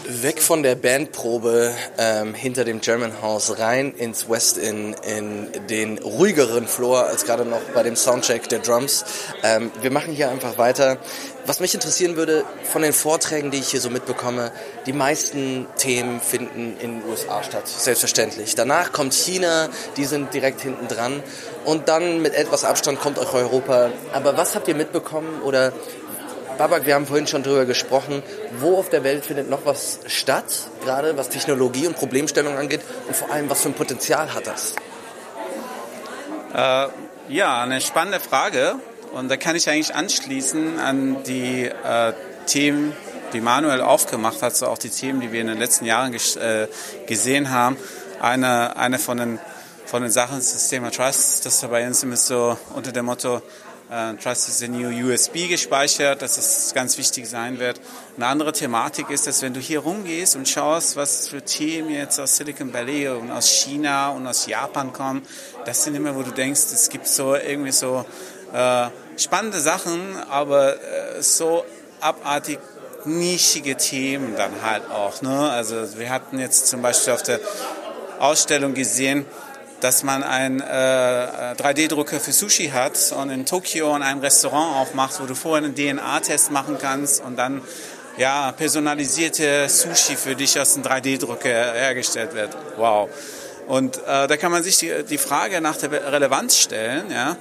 weg 0.07 0.41
von 0.41 0.63
der 0.63 0.75
Bandprobe 0.75 1.73
ähm, 1.97 2.33
hinter 2.33 2.63
dem 2.65 2.81
German 2.81 3.21
House 3.21 3.59
rein 3.59 3.93
ins 3.93 4.29
West 4.29 4.57
in, 4.57 4.93
in 5.07 5.49
den 5.69 5.97
ruhigeren 5.97 6.67
Floor 6.67 7.05
als 7.05 7.25
gerade 7.25 7.45
noch 7.45 7.61
bei 7.73 7.83
dem 7.83 7.95
Soundcheck 7.95 8.49
der 8.49 8.59
Drums. 8.59 9.05
Ähm, 9.43 9.71
wir 9.81 9.91
machen 9.91 10.13
hier 10.13 10.29
einfach 10.29 10.57
weiter. 10.57 10.97
Was 11.45 11.59
mich 11.59 11.73
interessieren 11.73 12.15
würde, 12.15 12.45
von 12.63 12.81
den 12.81 12.93
Vorträgen, 12.93 13.51
die 13.51 13.59
ich 13.59 13.69
hier 13.69 13.81
so 13.81 13.89
mitbekomme, 13.89 14.51
die 14.85 14.93
meisten 14.93 15.67
Themen 15.77 16.21
finden 16.21 16.77
in 16.79 16.99
den 16.99 17.09
USA 17.09 17.43
statt, 17.43 17.67
selbstverständlich. 17.67 18.55
Danach 18.55 18.93
kommt 18.93 19.13
China, 19.13 19.69
die 19.97 20.05
sind 20.05 20.33
direkt 20.33 20.61
hinten 20.61 20.87
dran. 20.87 21.21
Und 21.65 21.89
dann 21.89 22.21
mit 22.21 22.33
etwas 22.33 22.63
Abstand 22.63 22.99
kommt 22.99 23.19
auch 23.19 23.33
Europa. 23.33 23.91
Aber 24.13 24.37
was 24.37 24.55
habt 24.55 24.67
ihr 24.67 24.75
mitbekommen 24.75 25.41
oder 25.41 25.73
Babak, 26.57 26.85
wir 26.85 26.93
haben 26.93 27.07
vorhin 27.07 27.25
schon 27.25 27.41
darüber 27.41 27.65
gesprochen, 27.65 28.21
wo 28.59 28.77
auf 28.77 28.89
der 28.89 29.03
Welt 29.03 29.25
findet 29.25 29.49
noch 29.49 29.65
was 29.65 29.99
statt, 30.05 30.45
gerade 30.83 31.17
was 31.17 31.29
Technologie 31.29 31.87
und 31.87 31.95
Problemstellung 31.95 32.57
angeht 32.57 32.81
und 33.07 33.15
vor 33.15 33.31
allem, 33.31 33.49
was 33.49 33.61
für 33.61 33.69
ein 33.69 33.73
Potenzial 33.73 34.33
hat 34.33 34.45
das? 34.45 34.75
Äh, 36.53 36.87
ja, 37.33 37.63
eine 37.63 37.81
spannende 37.81 38.19
Frage 38.19 38.75
und 39.13 39.29
da 39.29 39.37
kann 39.37 39.55
ich 39.55 39.67
eigentlich 39.67 39.95
anschließen 39.95 40.79
an 40.79 41.23
die 41.23 41.65
äh, 41.65 42.13
Themen, 42.45 42.95
die 43.33 43.41
Manuel 43.41 43.81
aufgemacht 43.81 44.43
hat, 44.43 44.55
so 44.55 44.67
auch 44.67 44.77
die 44.77 44.89
Themen, 44.89 45.21
die 45.21 45.31
wir 45.31 45.41
in 45.41 45.47
den 45.47 45.57
letzten 45.57 45.85
Jahren 45.85 46.13
äh, 46.13 46.67
gesehen 47.07 47.49
haben. 47.49 47.77
Eine, 48.21 48.77
eine 48.77 48.99
von 48.99 49.17
den, 49.17 49.39
von 49.85 50.03
den 50.03 50.11
Sachen 50.11 50.37
ist 50.37 50.53
das 50.53 50.69
Thema 50.69 50.91
Trust, 50.91 51.47
das 51.47 51.61
bei 51.63 51.87
uns 51.87 52.03
immer 52.03 52.15
so 52.15 52.57
unter 52.75 52.91
dem 52.91 53.05
Motto 53.05 53.41
äh, 53.93 54.15
Trust 54.15 54.47
is 54.47 54.59
the 54.59 54.67
New 54.67 54.89
USB 54.89 55.47
gespeichert, 55.47 56.21
dass 56.21 56.37
es 56.37 56.73
ganz 56.73 56.97
wichtig 56.97 57.29
sein 57.29 57.59
wird. 57.59 57.79
Eine 58.15 58.27
andere 58.27 58.51
Thematik 58.51 59.09
ist, 59.09 59.27
dass 59.27 59.41
wenn 59.41 59.53
du 59.53 59.59
hier 59.59 59.79
rumgehst 59.79 60.35
und 60.35 60.49
schaust, 60.49 60.95
was 60.95 61.27
für 61.27 61.43
Themen 61.43 61.89
jetzt 61.89 62.19
aus 62.19 62.37
Silicon 62.37 62.73
Valley 62.73 63.09
und 63.09 63.31
aus 63.31 63.47
China 63.47 64.09
und 64.09 64.25
aus 64.25 64.47
Japan 64.47 64.93
kommen, 64.93 65.21
das 65.65 65.83
sind 65.83 65.95
immer, 65.95 66.15
wo 66.15 66.23
du 66.23 66.31
denkst, 66.31 66.61
es 66.73 66.89
gibt 66.89 67.07
so 67.07 67.35
irgendwie 67.35 67.71
so 67.71 68.05
äh, 68.51 68.87
spannende 69.17 69.59
Sachen, 69.59 70.17
aber 70.29 70.75
äh, 70.75 71.21
so 71.21 71.63
abartig 71.99 72.59
nischige 73.05 73.75
Themen 73.75 74.35
dann 74.35 74.61
halt 74.63 74.89
auch. 74.89 75.21
Ne? 75.21 75.51
Also 75.51 75.97
wir 75.99 76.09
hatten 76.09 76.39
jetzt 76.39 76.67
zum 76.67 76.81
Beispiel 76.81 77.13
auf 77.13 77.23
der 77.23 77.39
Ausstellung 78.19 78.73
gesehen, 78.73 79.25
dass 79.83 80.03
man 80.03 80.23
einen 80.23 80.61
äh, 80.61 80.63
3D-Drucker 80.63 82.21
für 82.21 82.31
Sushi 82.31 82.69
hat 82.69 83.13
und 83.19 83.29
in 83.29 83.45
Tokio 83.45 83.91
ein 83.91 84.19
Restaurant 84.19 84.77
aufmacht, 84.77 85.19
wo 85.19 85.25
du 85.25 85.35
vorher 85.35 85.65
einen 85.65 85.75
DNA-Test 85.75 86.51
machen 86.51 86.77
kannst 86.79 87.21
und 87.21 87.35
dann 87.35 87.61
ja, 88.15 88.53
personalisierte 88.53 89.67
Sushi 89.67 90.15
für 90.15 90.35
dich 90.35 90.57
aus 90.57 90.75
einem 90.75 90.85
3D-Drucker 90.85 91.49
hergestellt 91.49 92.33
wird. 92.33 92.55
Wow. 92.77 93.09
Und 93.67 93.97
äh, 93.97 94.27
da 94.27 94.37
kann 94.37 94.53
man 94.53 94.63
sich 94.63 94.77
die, 94.77 95.03
die 95.03 95.17
Frage 95.17 95.59
nach 95.59 95.75
der 95.75 95.91
Relevanz 96.13 96.57
stellen, 96.57 97.11
ja. 97.11 97.35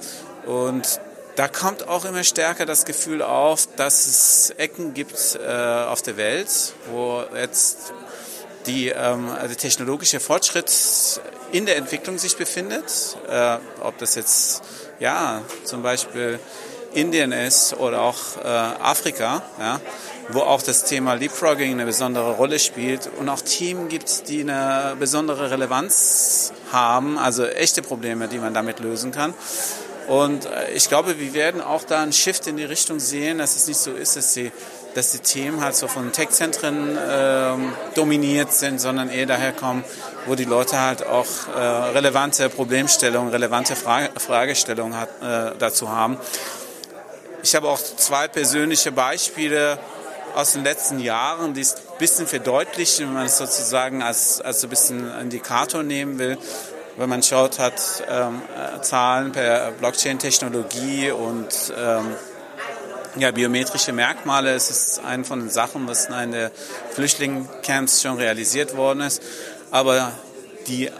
Und 0.45 0.99
da 1.37 1.47
kommt 1.47 1.87
auch 1.87 2.03
immer 2.03 2.25
stärker 2.25 2.65
das 2.65 2.83
Gefühl 2.83 3.21
auf, 3.21 3.69
dass 3.77 4.05
es 4.05 4.53
Ecken 4.57 4.93
gibt 4.93 5.39
äh, 5.41 5.49
auf 5.49 6.01
der 6.01 6.17
Welt, 6.17 6.73
wo 6.91 7.23
jetzt 7.35 7.93
die, 8.65 8.89
ähm, 8.89 9.29
also 9.29 9.55
technologische 9.55 10.19
Fortschritt 10.19 10.71
in 11.51 11.65
der 11.65 11.77
Entwicklung 11.77 12.17
sich 12.17 12.35
befindet. 12.35 13.17
Äh, 13.29 13.57
ob 13.81 13.97
das 13.97 14.15
jetzt 14.15 14.63
ja 14.99 15.41
zum 15.63 15.83
Beispiel 15.83 16.39
Indien 16.93 17.31
ist 17.31 17.73
oder 17.73 18.01
auch 18.01 18.17
äh, 18.43 18.47
Afrika, 18.47 19.41
ja, 19.59 19.79
wo 20.29 20.39
auch 20.39 20.61
das 20.61 20.85
Thema 20.85 21.15
Leapfrogging 21.15 21.71
eine 21.71 21.85
besondere 21.85 22.33
Rolle 22.33 22.59
spielt 22.59 23.09
und 23.19 23.29
auch 23.29 23.41
Themen 23.41 23.89
gibt, 23.89 24.29
die 24.29 24.41
eine 24.41 24.95
besondere 24.99 25.51
Relevanz 25.51 26.53
haben, 26.71 27.17
also 27.17 27.45
echte 27.45 27.81
Probleme, 27.81 28.27
die 28.27 28.37
man 28.37 28.53
damit 28.53 28.79
lösen 28.79 29.11
kann. 29.11 29.33
Und 30.07 30.45
äh, 30.45 30.71
ich 30.73 30.89
glaube, 30.89 31.19
wir 31.19 31.33
werden 31.33 31.61
auch 31.61 31.83
da 31.83 32.01
einen 32.01 32.13
Shift 32.13 32.47
in 32.47 32.57
die 32.57 32.65
Richtung 32.65 32.99
sehen, 32.99 33.37
dass 33.37 33.55
es 33.55 33.67
nicht 33.67 33.79
so 33.79 33.91
ist, 33.91 34.15
dass 34.15 34.33
die, 34.33 34.51
dass 34.95 35.11
die 35.11 35.19
Themen 35.19 35.63
halt 35.63 35.75
so 35.75 35.87
von 35.87 36.11
Tech-Zentren 36.11 36.97
äh, 36.97 37.53
dominiert 37.95 38.53
sind, 38.53 38.79
sondern 38.79 39.09
eher 39.09 39.25
daher 39.25 39.51
kommen, 39.51 39.83
wo 40.25 40.35
die 40.35 40.45
Leute 40.45 40.79
halt 40.79 41.05
auch 41.05 41.27
äh, 41.55 41.59
relevante 41.59 42.49
Problemstellungen, 42.49 43.31
relevante 43.31 43.75
Frage, 43.75 44.11
Fragestellungen 44.19 44.97
hat, 44.97 45.09
äh, 45.21 45.55
dazu 45.57 45.89
haben. 45.89 46.17
Ich 47.41 47.55
habe 47.55 47.67
auch 47.67 47.79
zwei 47.79 48.27
persönliche 48.27 48.91
Beispiele 48.91 49.77
aus 50.35 50.53
den 50.53 50.63
letzten 50.63 50.99
Jahren, 50.99 51.53
die 51.53 51.61
es 51.61 51.75
ein 51.75 51.97
bisschen 51.99 52.25
verdeutlichen, 52.25 53.07
wenn 53.07 53.13
man 53.13 53.25
es 53.25 53.37
sozusagen 53.37 54.01
als, 54.01 54.41
als 54.41 54.63
ein 54.63 54.69
bisschen 54.69 55.19
Indikator 55.19 55.83
nehmen 55.83 56.19
will 56.19 56.37
wenn 56.97 57.09
man 57.09 57.23
schaut, 57.23 57.59
hat 57.59 58.03
ähm, 58.09 58.41
Zahlen 58.81 59.31
per 59.31 59.71
Blockchain-Technologie 59.71 61.11
und 61.11 61.73
ähm, 61.77 62.15
ja, 63.15 63.31
biometrische 63.31 63.93
Merkmale. 63.93 64.53
Es 64.53 64.69
ist 64.69 64.99
eine 64.99 65.23
von 65.23 65.39
den 65.39 65.49
Sachen, 65.49 65.87
was 65.87 66.05
in 66.05 66.31
den 66.31 66.51
Flüchtlingscamps 66.91 68.01
schon 68.01 68.17
realisiert 68.17 68.75
worden 68.75 69.01
ist. 69.01 69.21
Aber 69.71 70.11
die 70.67 70.87
äh, 70.87 70.91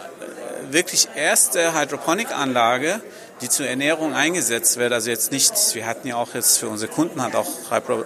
wirklich 0.69 1.07
erste 1.15 1.73
Hydroponic-Anlage, 1.73 3.01
die 3.41 3.49
zur 3.49 3.67
Ernährung 3.67 4.13
eingesetzt 4.13 4.77
wird, 4.77 4.93
also 4.93 5.09
jetzt 5.09 5.31
nicht, 5.31 5.53
wir 5.73 5.85
hatten 5.85 6.07
ja 6.07 6.15
auch 6.15 6.33
jetzt 6.33 6.57
für 6.57 6.69
unsere 6.69 6.91
Kunden 6.91 7.21
hat 7.21 7.35
auch 7.35 7.47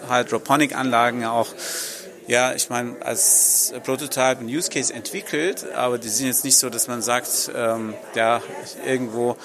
Hydroponic-Anlagen 0.10 1.26
auch 1.26 1.48
ja, 2.28 2.54
ich 2.54 2.70
meine, 2.70 2.96
als 3.02 3.74
Prototype 3.84 4.42
ein 4.42 4.48
Use 4.48 4.70
Case 4.70 4.94
entwickelt, 4.94 5.66
aber 5.74 5.98
die 5.98 6.10
sind 6.10 6.28
jetzt 6.28 6.44
nicht 6.44 6.58
so, 6.58 6.70
dass 6.70 6.88
man 6.88 7.02
sagt, 7.02 7.52
ähm, 7.56 7.94
ja, 8.16 8.42
irgendwo 8.86 9.38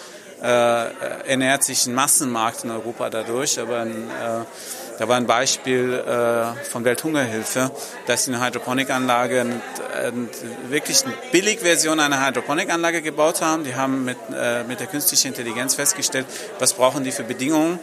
äh, 0.42 1.26
ernährt 1.28 1.62
sich 1.62 1.86
ein 1.86 1.94
Massenmarkt 1.94 2.64
in 2.64 2.72
Europa 2.72 3.08
dadurch, 3.08 3.60
aber 3.60 3.80
ein, 3.80 4.10
äh, 4.10 4.44
da 4.98 5.08
war 5.08 5.16
ein 5.16 5.26
Beispiel 5.26 5.94
äh, 5.94 6.64
von 6.64 6.84
Welthungerhilfe, 6.84 7.70
dass 8.06 8.24
sie 8.24 8.34
eine 8.34 8.44
Hydroponikanlage, 8.44 9.46
wirklich 10.68 11.04
eine 11.04 11.14
Billigversion 11.30 12.00
einer 12.00 12.26
Hydroponikanlage 12.26 13.00
gebaut 13.00 13.40
haben. 13.40 13.64
Die 13.64 13.74
haben 13.74 14.04
mit, 14.04 14.18
äh, 14.34 14.64
mit 14.64 14.80
der 14.80 14.88
künstlichen 14.88 15.28
Intelligenz 15.28 15.74
festgestellt, 15.74 16.26
was 16.58 16.74
brauchen 16.74 17.04
die 17.04 17.12
für 17.12 17.24
Bedingungen, 17.24 17.78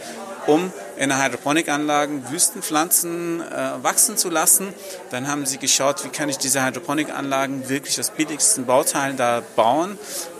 um 0.49 0.71
in 0.97 1.15
Hydroponikanlagen 1.15 2.29
Wüstenpflanzen 2.31 3.41
äh, 3.41 3.83
wachsen 3.83 4.17
zu 4.17 4.29
lassen. 4.29 4.73
Dann 5.11 5.27
haben 5.27 5.45
sie 5.45 5.57
geschaut, 5.57 6.03
wie 6.03 6.09
kann 6.09 6.29
ich 6.29 6.37
diese 6.37 6.65
Hydroponikanlagen 6.65 7.69
wirklich 7.69 7.99
aus 7.99 8.09
billigsten 8.09 8.65
Bauteilen 8.65 9.15
da 9.15 9.41
bauen, 9.55 9.97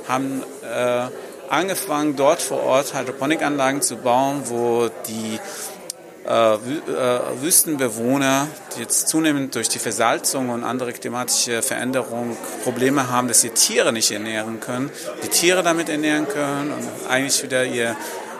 haben 0.07 0.43
äh, 0.63 1.07
angefangen, 1.49 2.15
dort 2.15 2.41
vor 2.41 2.63
Ort 2.63 2.93
Hydroponikanlagen 2.93 3.81
zu 3.81 3.97
bauen, 3.97 4.43
wo 4.45 4.89
die 5.07 5.39
äh, 6.27 6.53
äh, 6.53 6.57
Wüstenbewohner, 7.41 8.47
die 8.75 8.81
jetzt 8.81 9.07
zunehmend 9.07 9.55
durch 9.55 9.69
die 9.69 9.79
Versalzung 9.79 10.49
und 10.49 10.63
andere 10.63 10.93
klimatische 10.93 11.61
Veränderungen 11.61 12.37
Probleme 12.63 13.09
haben, 13.09 13.27
dass 13.27 13.41
sie 13.41 13.49
Tiere 13.49 13.93
nicht 13.93 14.11
ernähren 14.11 14.59
können, 14.59 14.91
die 15.23 15.29
Tiere 15.29 15.63
damit 15.63 15.89
ernähren 15.89 16.27
können 16.27 16.71
und 16.71 17.09
eigentlich 17.09 17.41
wieder 17.41 17.65
ihr 17.65 17.95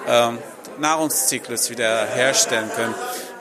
ähm, 0.08 0.38
Nahrungszyklus 0.80 1.70
wieder 1.70 2.06
herstellen 2.06 2.70
können. 2.76 2.96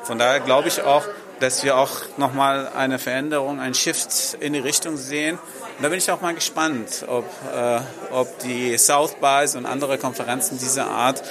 Von 0.05 0.19
daher 0.19 0.41
glaube 0.41 0.69
ich 0.69 0.83
auch, 0.83 1.05
dass 1.41 1.63
wir 1.63 1.77
auch 1.77 1.91
nochmal 2.17 2.69
eine 2.77 2.99
Veränderung, 2.99 3.61
ein 3.61 3.75
Shift 3.75 4.37
in 4.41 4.53
die 4.53 4.59
Richtung 4.59 4.97
sehen. 4.97 5.37
Und 5.37 5.85
da 5.85 5.89
bin 5.89 5.99
ich 5.99 6.11
auch 6.11 6.21
mal 6.21 6.35
gespannt, 6.35 7.05
ob, 7.07 7.25
äh, 7.55 7.81
ob 8.11 8.39
die 8.41 8.77
South 8.79 9.17
Bys 9.21 9.55
und 9.55 9.67
andere 9.67 9.99
Konferenzen 9.99 10.59
dieser 10.59 10.89
Art 10.89 11.23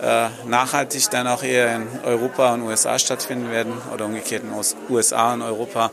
äh, 0.00 0.28
nachhaltig 0.46 1.10
dann 1.10 1.26
auch 1.26 1.42
eher 1.42 1.76
in 1.76 1.88
Europa 2.04 2.54
und 2.54 2.62
USA 2.62 2.98
stattfinden 2.98 3.50
werden 3.50 3.72
oder 3.92 4.06
umgekehrt 4.06 4.42
in 4.42 4.94
USA 4.94 5.34
und 5.34 5.42
Europa 5.42 5.90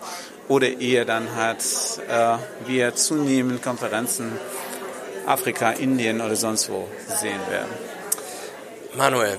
oder 0.47 0.79
eher 0.79 1.05
dann 1.05 1.35
halt 1.35 1.63
äh, 2.09 2.37
wir 2.67 2.95
zunehmend 2.95 3.61
Konferenzen 3.61 4.31
Afrika, 5.25 5.71
Indien 5.71 6.21
oder 6.21 6.35
sonst 6.35 6.69
wo 6.69 6.87
sehen 7.07 7.39
werden. 7.49 7.88
Manuel, 8.95 9.37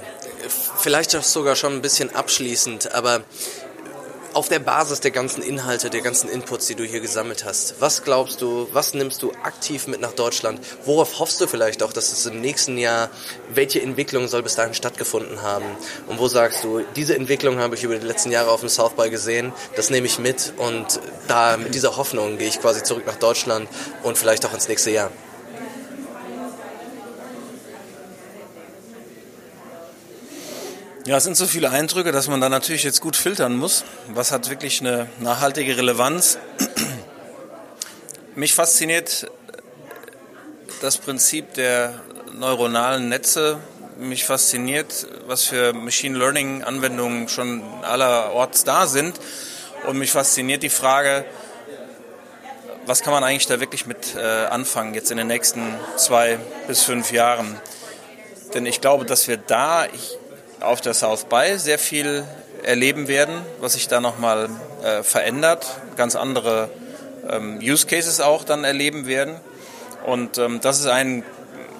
vielleicht 0.79 1.15
auch 1.17 1.23
sogar 1.23 1.57
schon 1.57 1.75
ein 1.75 1.83
bisschen 1.83 2.15
abschließend, 2.15 2.93
aber 2.95 3.23
auf 4.33 4.49
der 4.49 4.61
Basis 4.61 5.01
der 5.01 5.11
ganzen 5.11 5.43
Inhalte, 5.43 5.91
der 5.91 6.03
ganzen 6.03 6.31
Inputs, 6.31 6.69
die 6.69 6.77
du 6.77 6.85
hier 6.85 7.01
gesammelt 7.01 7.45
hast, 7.45 7.81
was 7.81 8.05
glaubst 8.05 8.41
du, 8.43 8.69
was 8.73 8.95
nimmst 8.95 9.23
du 9.23 9.33
aktiv 9.43 9.89
mit 9.89 10.01
nach 10.01 10.13
Deutschland? 10.13 10.61
Worauf 10.85 11.19
hoffst 11.19 11.41
du 11.41 11.49
vielleicht 11.49 11.83
auch, 11.83 11.93
dass 11.93 12.13
es 12.13 12.27
im 12.27 12.41
nächsten 12.41 12.79
Jahr, 12.79 13.11
welche 13.53 13.83
Entwicklung 13.83 14.29
soll 14.29 14.45
bis 14.45 14.55
dahin 14.55 14.75
stattgefunden 14.75 15.43
haben? 15.43 15.65
Und 16.07 16.21
wo 16.21 16.29
sagst 16.29 16.63
du, 16.63 16.85
diese 16.95 17.17
Entwicklung 17.17 17.59
habe 17.59 17.75
ich 17.75 17.83
über 17.83 17.97
die 17.97 18.07
letzten 18.07 18.31
Jahre 18.31 18.51
auf 18.51 18.61
dem 18.61 18.69
South 18.69 18.93
by 18.93 19.11
gesehen, 19.11 19.53
das 19.75 19.91
nehme 19.91 20.07
ich 20.07 20.21
mit 20.21 20.53
und 20.59 21.01
da 21.27 21.57
mit 21.57 21.75
dieser 21.75 21.97
Hoffnung 21.97 22.39
gehe 22.39 22.49
ich 22.49 22.61
quasi 22.61 22.85
zurück 22.85 23.07
nach 23.07 23.17
Deutschland 23.17 23.69
und 24.05 24.17
vielleicht 24.17 24.47
auch 24.47 24.55
ins 24.55 24.69
nächste 24.69 24.91
Jahr? 24.93 25.11
Ja, 31.11 31.17
es 31.17 31.25
sind 31.25 31.37
so 31.37 31.49
viele 31.49 31.71
Eindrücke, 31.71 32.13
dass 32.13 32.29
man 32.29 32.41
da 32.41 32.49
natürlich 32.49 32.85
jetzt 32.85 33.01
gut 33.01 33.17
filtern 33.17 33.57
muss. 33.57 33.83
Was 34.15 34.31
hat 34.31 34.49
wirklich 34.49 34.81
eine 34.81 35.09
nachhaltige 35.19 35.77
Relevanz? 35.77 36.39
Mich 38.37 38.55
fasziniert 38.55 39.29
das 40.81 40.99
Prinzip 40.99 41.55
der 41.55 42.01
neuronalen 42.39 43.09
Netze. 43.09 43.59
Mich 43.99 44.25
fasziniert, 44.25 45.09
was 45.27 45.47
für 45.47 45.73
Machine 45.73 46.17
Learning 46.17 46.63
Anwendungen 46.63 47.29
schon 47.29 47.65
allerorts 47.83 48.63
da 48.63 48.87
sind. 48.87 49.19
Und 49.89 49.99
mich 49.99 50.13
fasziniert 50.13 50.63
die 50.63 50.71
Frage, 50.71 51.25
was 52.87 53.03
kann 53.03 53.13
man 53.13 53.25
eigentlich 53.25 53.49
da 53.49 53.59
wirklich 53.59 53.85
mit 53.85 54.15
äh, 54.15 54.47
anfangen 54.47 54.95
jetzt 54.95 55.11
in 55.11 55.17
den 55.17 55.27
nächsten 55.27 55.75
zwei 55.97 56.39
bis 56.69 56.85
fünf 56.85 57.11
Jahren? 57.11 57.61
Denn 58.55 58.65
ich 58.65 58.81
glaube, 58.81 59.07
dass 59.07 59.27
wir 59.27 59.39
da, 59.39 59.87
ich 59.87 60.20
auf 60.61 60.81
der 60.81 60.95
South 60.95 61.25
By 61.25 61.59
sehr 61.59 61.79
viel 61.79 62.25
erleben 62.63 63.09
werden, 63.09 63.35
was 63.61 63.73
sich 63.73 63.89
da 63.89 64.01
nochmal 64.01 64.49
äh, 64.83 65.03
verändert, 65.03 65.67
ganz 65.97 66.17
andere 66.17 66.71
ähm, 67.29 67.59
Use 67.63 67.87
Cases 67.87 68.21
auch 68.21 68.45
dann 68.45 68.65
erleben 68.65 69.07
werden. 69.07 69.37
Und 70.05 70.39
ähm, 70.39 70.61
das 70.61 70.79
ist 70.79 70.87
ein 70.87 71.25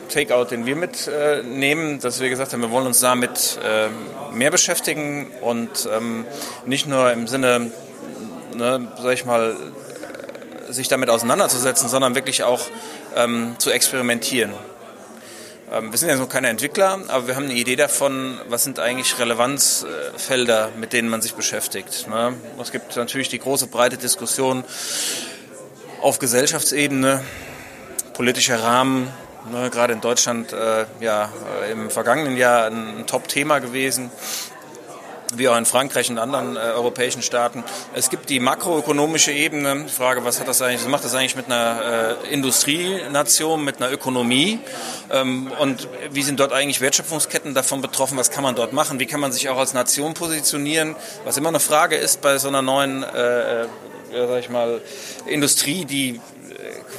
Takeout, 0.09 0.47
den 0.51 0.67
wir 0.67 0.77
mitnehmen, 0.77 1.97
äh, 1.97 1.99
dass 1.99 2.21
wir 2.21 2.29
gesagt 2.29 2.53
haben, 2.53 2.61
wir 2.63 2.71
wollen 2.71 2.87
uns 2.87 3.01
damit 3.01 3.59
äh, 3.65 3.89
mehr 4.33 4.51
beschäftigen 4.51 5.31
und 5.41 5.89
ähm, 5.95 6.27
nicht 6.67 6.87
nur 6.87 7.13
im 7.13 7.27
Sinne, 7.27 7.71
ne, 8.55 8.89
sag 9.01 9.13
ich 9.13 9.25
mal, 9.25 9.57
sich 10.69 10.89
damit 10.89 11.11
auseinanderzusetzen, 11.11 11.89
sondern 11.89 12.15
wirklich 12.15 12.45
auch 12.45 12.61
ähm, 13.17 13.57
zu 13.59 13.71
experimentieren. 13.71 14.53
Ähm, 15.73 15.93
wir 15.93 15.99
sind 15.99 16.09
ja 16.09 16.17
noch 16.17 16.29
keine 16.29 16.49
Entwickler, 16.49 16.99
aber 17.09 17.29
wir 17.29 17.37
haben 17.37 17.45
eine 17.45 17.55
Idee 17.55 17.77
davon, 17.77 18.41
was 18.49 18.65
sind 18.65 18.81
eigentlich 18.81 19.19
Relevanzfelder, 19.19 20.71
mit 20.77 20.93
denen 20.93 21.09
man 21.09 21.23
sich 21.23 21.35
beschäftigt. 21.35 22.09
Ne? 22.09 22.35
Es 22.61 22.73
gibt 22.73 22.97
natürlich 22.97 23.29
die 23.29 23.39
große 23.39 23.69
breite 23.69 23.97
Diskussion 23.97 24.65
auf 26.03 26.19
Gesellschaftsebene, 26.19 27.23
politischer 28.15 28.61
Rahmen, 28.61 29.13
ne? 29.53 29.71
gerade 29.71 29.93
in 29.93 30.01
Deutschland 30.01 30.53
äh, 30.53 30.87
ja 30.99 31.31
im 31.71 31.89
vergangenen 31.91 32.37
Jahr 32.37 32.67
ein 32.67 33.05
Top-Thema 33.07 33.61
gewesen 33.61 34.11
wie 35.37 35.49
auch 35.49 35.57
in 35.57 35.67
Frankreich 35.67 36.11
und 36.11 36.19
anderen 36.19 36.57
äh, 36.57 36.61
europäischen 36.61 37.23
Staaten. 37.23 37.65
Es 37.95 38.11
gibt 38.11 38.31
die 38.31 38.41
makroökonomische 38.41 39.33
Ebene. 39.33 39.89
Frage, 39.89 40.25
was 40.25 40.41
hat 40.41 40.49
das 40.49 40.63
eigentlich, 40.63 40.83
was 40.83 40.89
macht 40.89 41.05
das 41.05 41.15
eigentlich 41.15 41.37
mit 41.37 41.47
einer 41.47 42.17
äh, 42.25 42.33
Industrienation, 42.33 43.65
mit 43.65 43.77
einer 43.77 43.93
Ökonomie? 43.93 44.61
Ähm, 45.11 45.51
und 45.59 45.89
wie 46.11 46.23
sind 46.23 46.41
dort 46.41 46.53
eigentlich 46.53 46.81
Wertschöpfungsketten 46.81 47.55
davon 47.55 47.81
betroffen? 47.81 48.19
Was 48.19 48.31
kann 48.31 48.43
man 48.43 48.55
dort 48.55 48.73
machen? 48.73 49.01
Wie 49.01 49.07
kann 49.07 49.21
man 49.21 49.33
sich 49.33 49.49
auch 49.49 49.59
als 49.59 49.75
Nation 49.75 50.15
positionieren? 50.15 50.97
Was 51.25 51.37
immer 51.37 51.49
eine 51.49 51.61
Frage 51.61 51.97
ist 51.97 52.21
bei 52.21 52.39
so 52.39 52.49
einer 52.49 52.63
neuen, 52.63 53.03
äh, 53.03 53.63
äh 53.63 53.67
ja, 54.13 54.27
sag 54.27 54.41
ich 54.41 54.51
mal, 54.51 54.81
Industrie, 55.27 55.85
die 55.85 56.21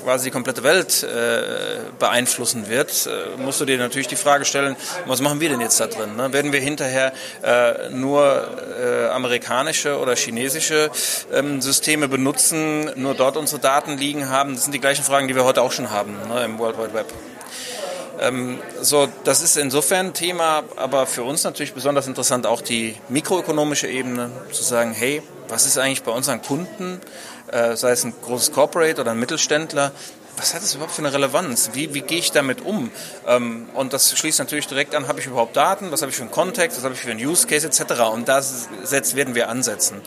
quasi 0.03 0.25
die 0.25 0.31
komplette 0.31 0.63
Welt 0.63 1.03
äh, 1.03 1.79
beeinflussen 1.99 2.69
wird, 2.69 3.07
äh, 3.07 3.37
musst 3.41 3.61
du 3.61 3.65
dir 3.65 3.77
natürlich 3.77 4.07
die 4.07 4.15
Frage 4.15 4.45
stellen, 4.45 4.75
was 5.05 5.21
machen 5.21 5.39
wir 5.39 5.49
denn 5.49 5.61
jetzt 5.61 5.79
da 5.79 5.87
drin? 5.87 6.15
Ne? 6.15 6.33
Werden 6.33 6.51
wir 6.51 6.59
hinterher 6.59 7.13
äh, 7.43 7.89
nur 7.89 9.11
amerikanische 9.11 9.97
oder 9.99 10.15
chinesische 10.15 10.89
ähm, 11.31 11.61
Systeme 11.61 12.07
benutzen, 12.07 12.91
nur 12.95 13.13
dort 13.13 13.37
unsere 13.37 13.61
Daten 13.61 13.97
liegen 13.97 14.29
haben? 14.29 14.55
Das 14.55 14.63
sind 14.63 14.73
die 14.73 14.79
gleichen 14.79 15.03
Fragen, 15.03 15.27
die 15.27 15.35
wir 15.35 15.43
heute 15.43 15.61
auch 15.61 15.71
schon 15.71 15.91
haben 15.91 16.15
ne, 16.27 16.43
im 16.45 16.57
World 16.59 16.77
Wide 16.77 16.93
Web. 16.93 17.07
Ähm, 18.21 18.59
so, 18.81 19.07
das 19.23 19.41
ist 19.41 19.57
insofern 19.57 20.07
ein 20.07 20.13
Thema, 20.13 20.63
aber 20.75 21.07
für 21.07 21.23
uns 21.23 21.43
natürlich 21.43 21.73
besonders 21.73 22.07
interessant 22.07 22.45
auch 22.45 22.61
die 22.61 22.95
mikroökonomische 23.09 23.87
Ebene, 23.87 24.29
zu 24.51 24.63
sagen, 24.63 24.93
hey, 24.93 25.23
was 25.47 25.65
ist 25.65 25.79
eigentlich 25.79 26.03
bei 26.03 26.11
unseren 26.11 26.41
Kunden, 26.41 27.01
äh, 27.51 27.75
sei 27.75 27.91
es 27.91 28.03
ein 28.03 28.13
großes 28.21 28.51
Corporate 28.51 29.01
oder 29.01 29.11
ein 29.11 29.19
Mittelständler, 29.19 29.91
was 30.37 30.53
hat 30.53 30.63
das 30.63 30.73
überhaupt 30.73 30.93
für 30.93 31.01
eine 31.01 31.13
Relevanz? 31.13 31.71
Wie, 31.73 31.93
wie 31.93 32.01
gehe 32.01 32.19
ich 32.19 32.31
damit 32.31 32.61
um? 32.61 32.89
Ähm, 33.27 33.69
und 33.73 33.93
das 33.93 34.17
schließt 34.17 34.39
natürlich 34.39 34.67
direkt 34.67 34.95
an, 34.95 35.07
habe 35.07 35.19
ich 35.19 35.25
überhaupt 35.25 35.55
Daten? 35.55 35.91
Was 35.91 36.01
habe 36.01 36.09
ich 36.09 36.15
für 36.15 36.23
einen 36.23 36.31
Kontext? 36.31 36.77
Was 36.77 36.83
habe 36.83 36.95
ich 36.95 37.01
für 37.01 37.11
einen 37.11 37.23
Use 37.23 37.47
Case 37.47 37.67
etc.? 37.67 38.01
Und 38.11 38.27
da 38.27 38.41
werden 39.13 39.35
wir 39.35 39.49
ansetzen. 39.49 40.01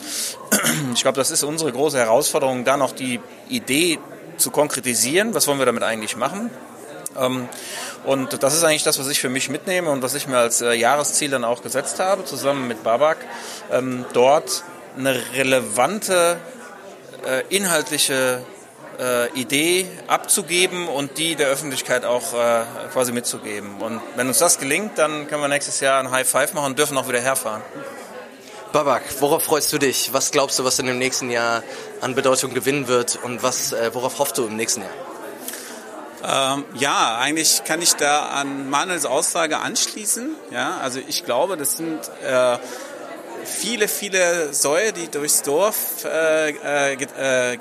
Ich 0.93 1.01
glaube, 1.01 1.17
das 1.17 1.31
ist 1.31 1.43
unsere 1.43 1.71
große 1.71 1.97
Herausforderung, 1.97 2.65
da 2.65 2.75
noch 2.75 2.91
die 2.91 3.19
Idee 3.49 3.99
zu 4.37 4.51
konkretisieren. 4.51 5.33
Was 5.33 5.47
wollen 5.47 5.59
wir 5.59 5.65
damit 5.65 5.83
eigentlich 5.83 6.15
machen? 6.15 6.49
Ähm, 7.17 7.47
und 8.05 8.41
das 8.43 8.55
ist 8.55 8.63
eigentlich 8.63 8.83
das, 8.83 8.99
was 8.99 9.07
ich 9.07 9.19
für 9.19 9.29
mich 9.29 9.49
mitnehme 9.49 9.89
und 9.89 10.01
was 10.01 10.15
ich 10.15 10.27
mir 10.27 10.37
als 10.37 10.61
äh, 10.61 10.73
Jahresziel 10.73 11.29
dann 11.29 11.43
auch 11.43 11.61
gesetzt 11.61 11.99
habe, 11.99 12.25
zusammen 12.25 12.67
mit 12.67 12.83
Babak, 12.83 13.17
ähm, 13.71 14.05
dort 14.13 14.63
eine 14.97 15.21
relevante 15.33 16.37
inhaltliche 17.49 18.41
äh, 18.99 19.29
Idee 19.31 19.87
abzugeben 20.07 20.87
und 20.87 21.17
die 21.17 21.35
der 21.35 21.47
Öffentlichkeit 21.47 22.05
auch 22.05 22.33
quasi 22.93 23.11
mitzugeben. 23.11 23.81
Und 23.81 24.01
wenn 24.15 24.27
uns 24.27 24.39
das 24.39 24.59
gelingt, 24.59 24.97
dann 24.97 25.27
können 25.27 25.41
wir 25.41 25.47
nächstes 25.47 25.79
Jahr 25.79 25.99
ein 25.99 26.11
High 26.11 26.27
Five 26.27 26.53
machen 26.53 26.67
und 26.67 26.79
dürfen 26.79 26.97
auch 26.97 27.07
wieder 27.07 27.21
herfahren. 27.21 27.61
Babak, 28.71 29.03
worauf 29.19 29.43
freust 29.43 29.71
du 29.73 29.77
dich? 29.77 30.11
Was 30.11 30.31
glaubst 30.31 30.59
du, 30.59 30.65
was 30.65 30.79
in 30.79 30.85
dem 30.85 30.97
nächsten 30.97 31.29
Jahr 31.29 31.63
an 32.01 32.13
Bedeutung 32.13 32.53
gewinnen 32.53 32.87
wird 32.87 33.17
und 33.23 33.41
was, 33.41 33.73
worauf 33.93 34.19
hoffst 34.19 34.37
du 34.37 34.47
im 34.47 34.55
nächsten 34.57 34.81
Jahr? 34.81 34.91
Ähm, 36.27 36.65
ja, 36.73 37.17
eigentlich 37.17 37.63
kann 37.65 37.81
ich 37.81 37.93
da 37.93 38.29
an 38.29 38.69
Manuels 38.69 39.05
Aussage 39.05 39.59
anschließen. 39.59 40.35
Ja, 40.49 40.77
also 40.81 40.99
ich 41.07 41.23
glaube, 41.23 41.55
das 41.55 41.77
sind 41.77 41.99
äh, 42.23 42.57
viele, 43.45 43.87
viele 43.87 44.53
Säue, 44.53 44.93
die 44.93 45.09
durchs 45.09 45.41
Dorf 45.41 46.05
äh, 46.05 46.49
äh, 46.51 46.93
äh 46.93 47.57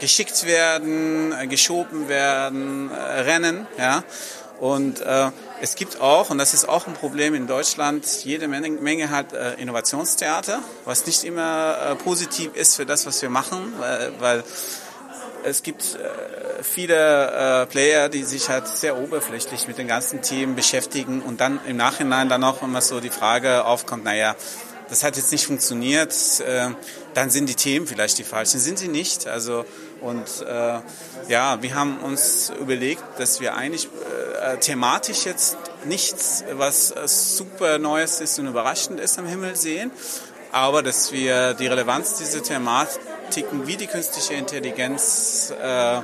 geschickt 0.00 0.44
werden, 0.44 1.32
äh, 1.32 1.46
geschoben 1.46 2.08
werden, 2.08 2.90
äh, 2.90 3.20
rennen. 3.20 3.66
Ja, 3.78 4.02
und 4.60 5.02
es 5.60 5.74
gibt 5.74 6.00
auch, 6.00 6.30
und 6.30 6.38
das 6.38 6.54
ist 6.54 6.68
auch 6.68 6.86
ein 6.86 6.94
Problem 6.94 7.34
in 7.34 7.46
Deutschland, 7.46 8.06
jede 8.24 8.48
Menge, 8.48 8.70
Menge 8.70 9.10
hat 9.10 9.32
Innovationstheater, 9.58 10.60
was 10.84 11.04
nicht 11.06 11.24
immer 11.24 11.96
positiv 12.02 12.54
ist 12.54 12.76
für 12.76 12.86
das, 12.86 13.04
was 13.04 13.20
wir 13.20 13.30
machen, 13.30 13.74
weil, 13.78 14.12
weil 14.20 14.44
es 15.44 15.62
gibt 15.62 15.82
äh, 15.96 16.62
viele 16.62 17.62
äh, 17.62 17.66
Player, 17.66 18.08
die 18.08 18.24
sich 18.24 18.48
halt 18.48 18.66
sehr 18.66 18.96
oberflächlich 18.96 19.68
mit 19.68 19.78
den 19.78 19.86
ganzen 19.86 20.22
Themen 20.22 20.56
beschäftigen 20.56 21.20
und 21.20 21.40
dann 21.40 21.60
im 21.66 21.76
Nachhinein 21.76 22.28
dann 22.28 22.42
auch 22.44 22.62
immer 22.62 22.80
so 22.80 23.00
die 23.00 23.10
Frage 23.10 23.64
aufkommt, 23.64 24.04
naja, 24.04 24.36
das 24.94 25.02
hat 25.02 25.16
jetzt 25.16 25.32
nicht 25.32 25.46
funktioniert, 25.46 26.14
äh, 26.46 26.68
dann 27.14 27.28
sind 27.28 27.48
die 27.48 27.56
Themen 27.56 27.84
vielleicht 27.88 28.16
die 28.18 28.22
falschen. 28.22 28.60
Sind 28.60 28.78
sie 28.78 28.86
nicht. 28.86 29.26
Also 29.26 29.64
und 30.00 30.24
äh, 30.46 30.78
ja, 31.26 31.60
wir 31.62 31.74
haben 31.74 31.98
uns 31.98 32.52
überlegt, 32.60 33.02
dass 33.18 33.40
wir 33.40 33.56
eigentlich 33.56 33.88
äh, 34.40 34.56
thematisch 34.58 35.24
jetzt 35.24 35.56
nichts, 35.84 36.44
was 36.52 36.92
äh, 36.92 37.08
super 37.08 37.80
Neues 37.80 38.20
ist 38.20 38.38
und 38.38 38.46
überraschend 38.46 39.00
ist 39.00 39.18
am 39.18 39.26
Himmel 39.26 39.56
sehen, 39.56 39.90
aber 40.52 40.80
dass 40.84 41.10
wir 41.10 41.54
die 41.54 41.66
Relevanz 41.66 42.18
dieser 42.18 42.44
Thematiken 42.44 43.66
wie 43.66 43.76
die 43.76 43.88
künstliche 43.88 44.34
Intelligenz 44.34 45.52
äh, 45.60 45.96
äh, 45.96 46.02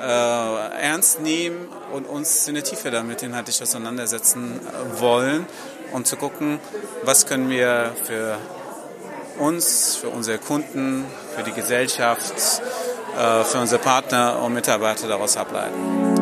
ernst 0.00 1.20
nehmen 1.20 1.68
und 1.92 2.06
uns 2.06 2.48
in 2.48 2.54
der 2.54 2.64
Tiefe 2.64 2.90
damit 2.90 3.22
inhaltlich 3.22 3.62
auseinandersetzen 3.62 4.58
wollen 4.94 5.46
und 5.92 6.06
zu 6.06 6.16
gucken, 6.16 6.58
was 7.02 7.26
können 7.26 7.50
wir 7.50 7.92
für 8.04 8.38
uns, 9.38 9.96
für 9.96 10.08
unsere 10.08 10.38
Kunden, 10.38 11.04
für 11.36 11.42
die 11.42 11.52
Gesellschaft, 11.52 12.34
äh, 13.16 13.44
für 13.44 13.58
unsere 13.58 13.80
Partner 13.80 14.40
und 14.42 14.54
Mitarbeiter 14.54 15.08
daraus 15.08 15.36
ableiten. 15.36 16.15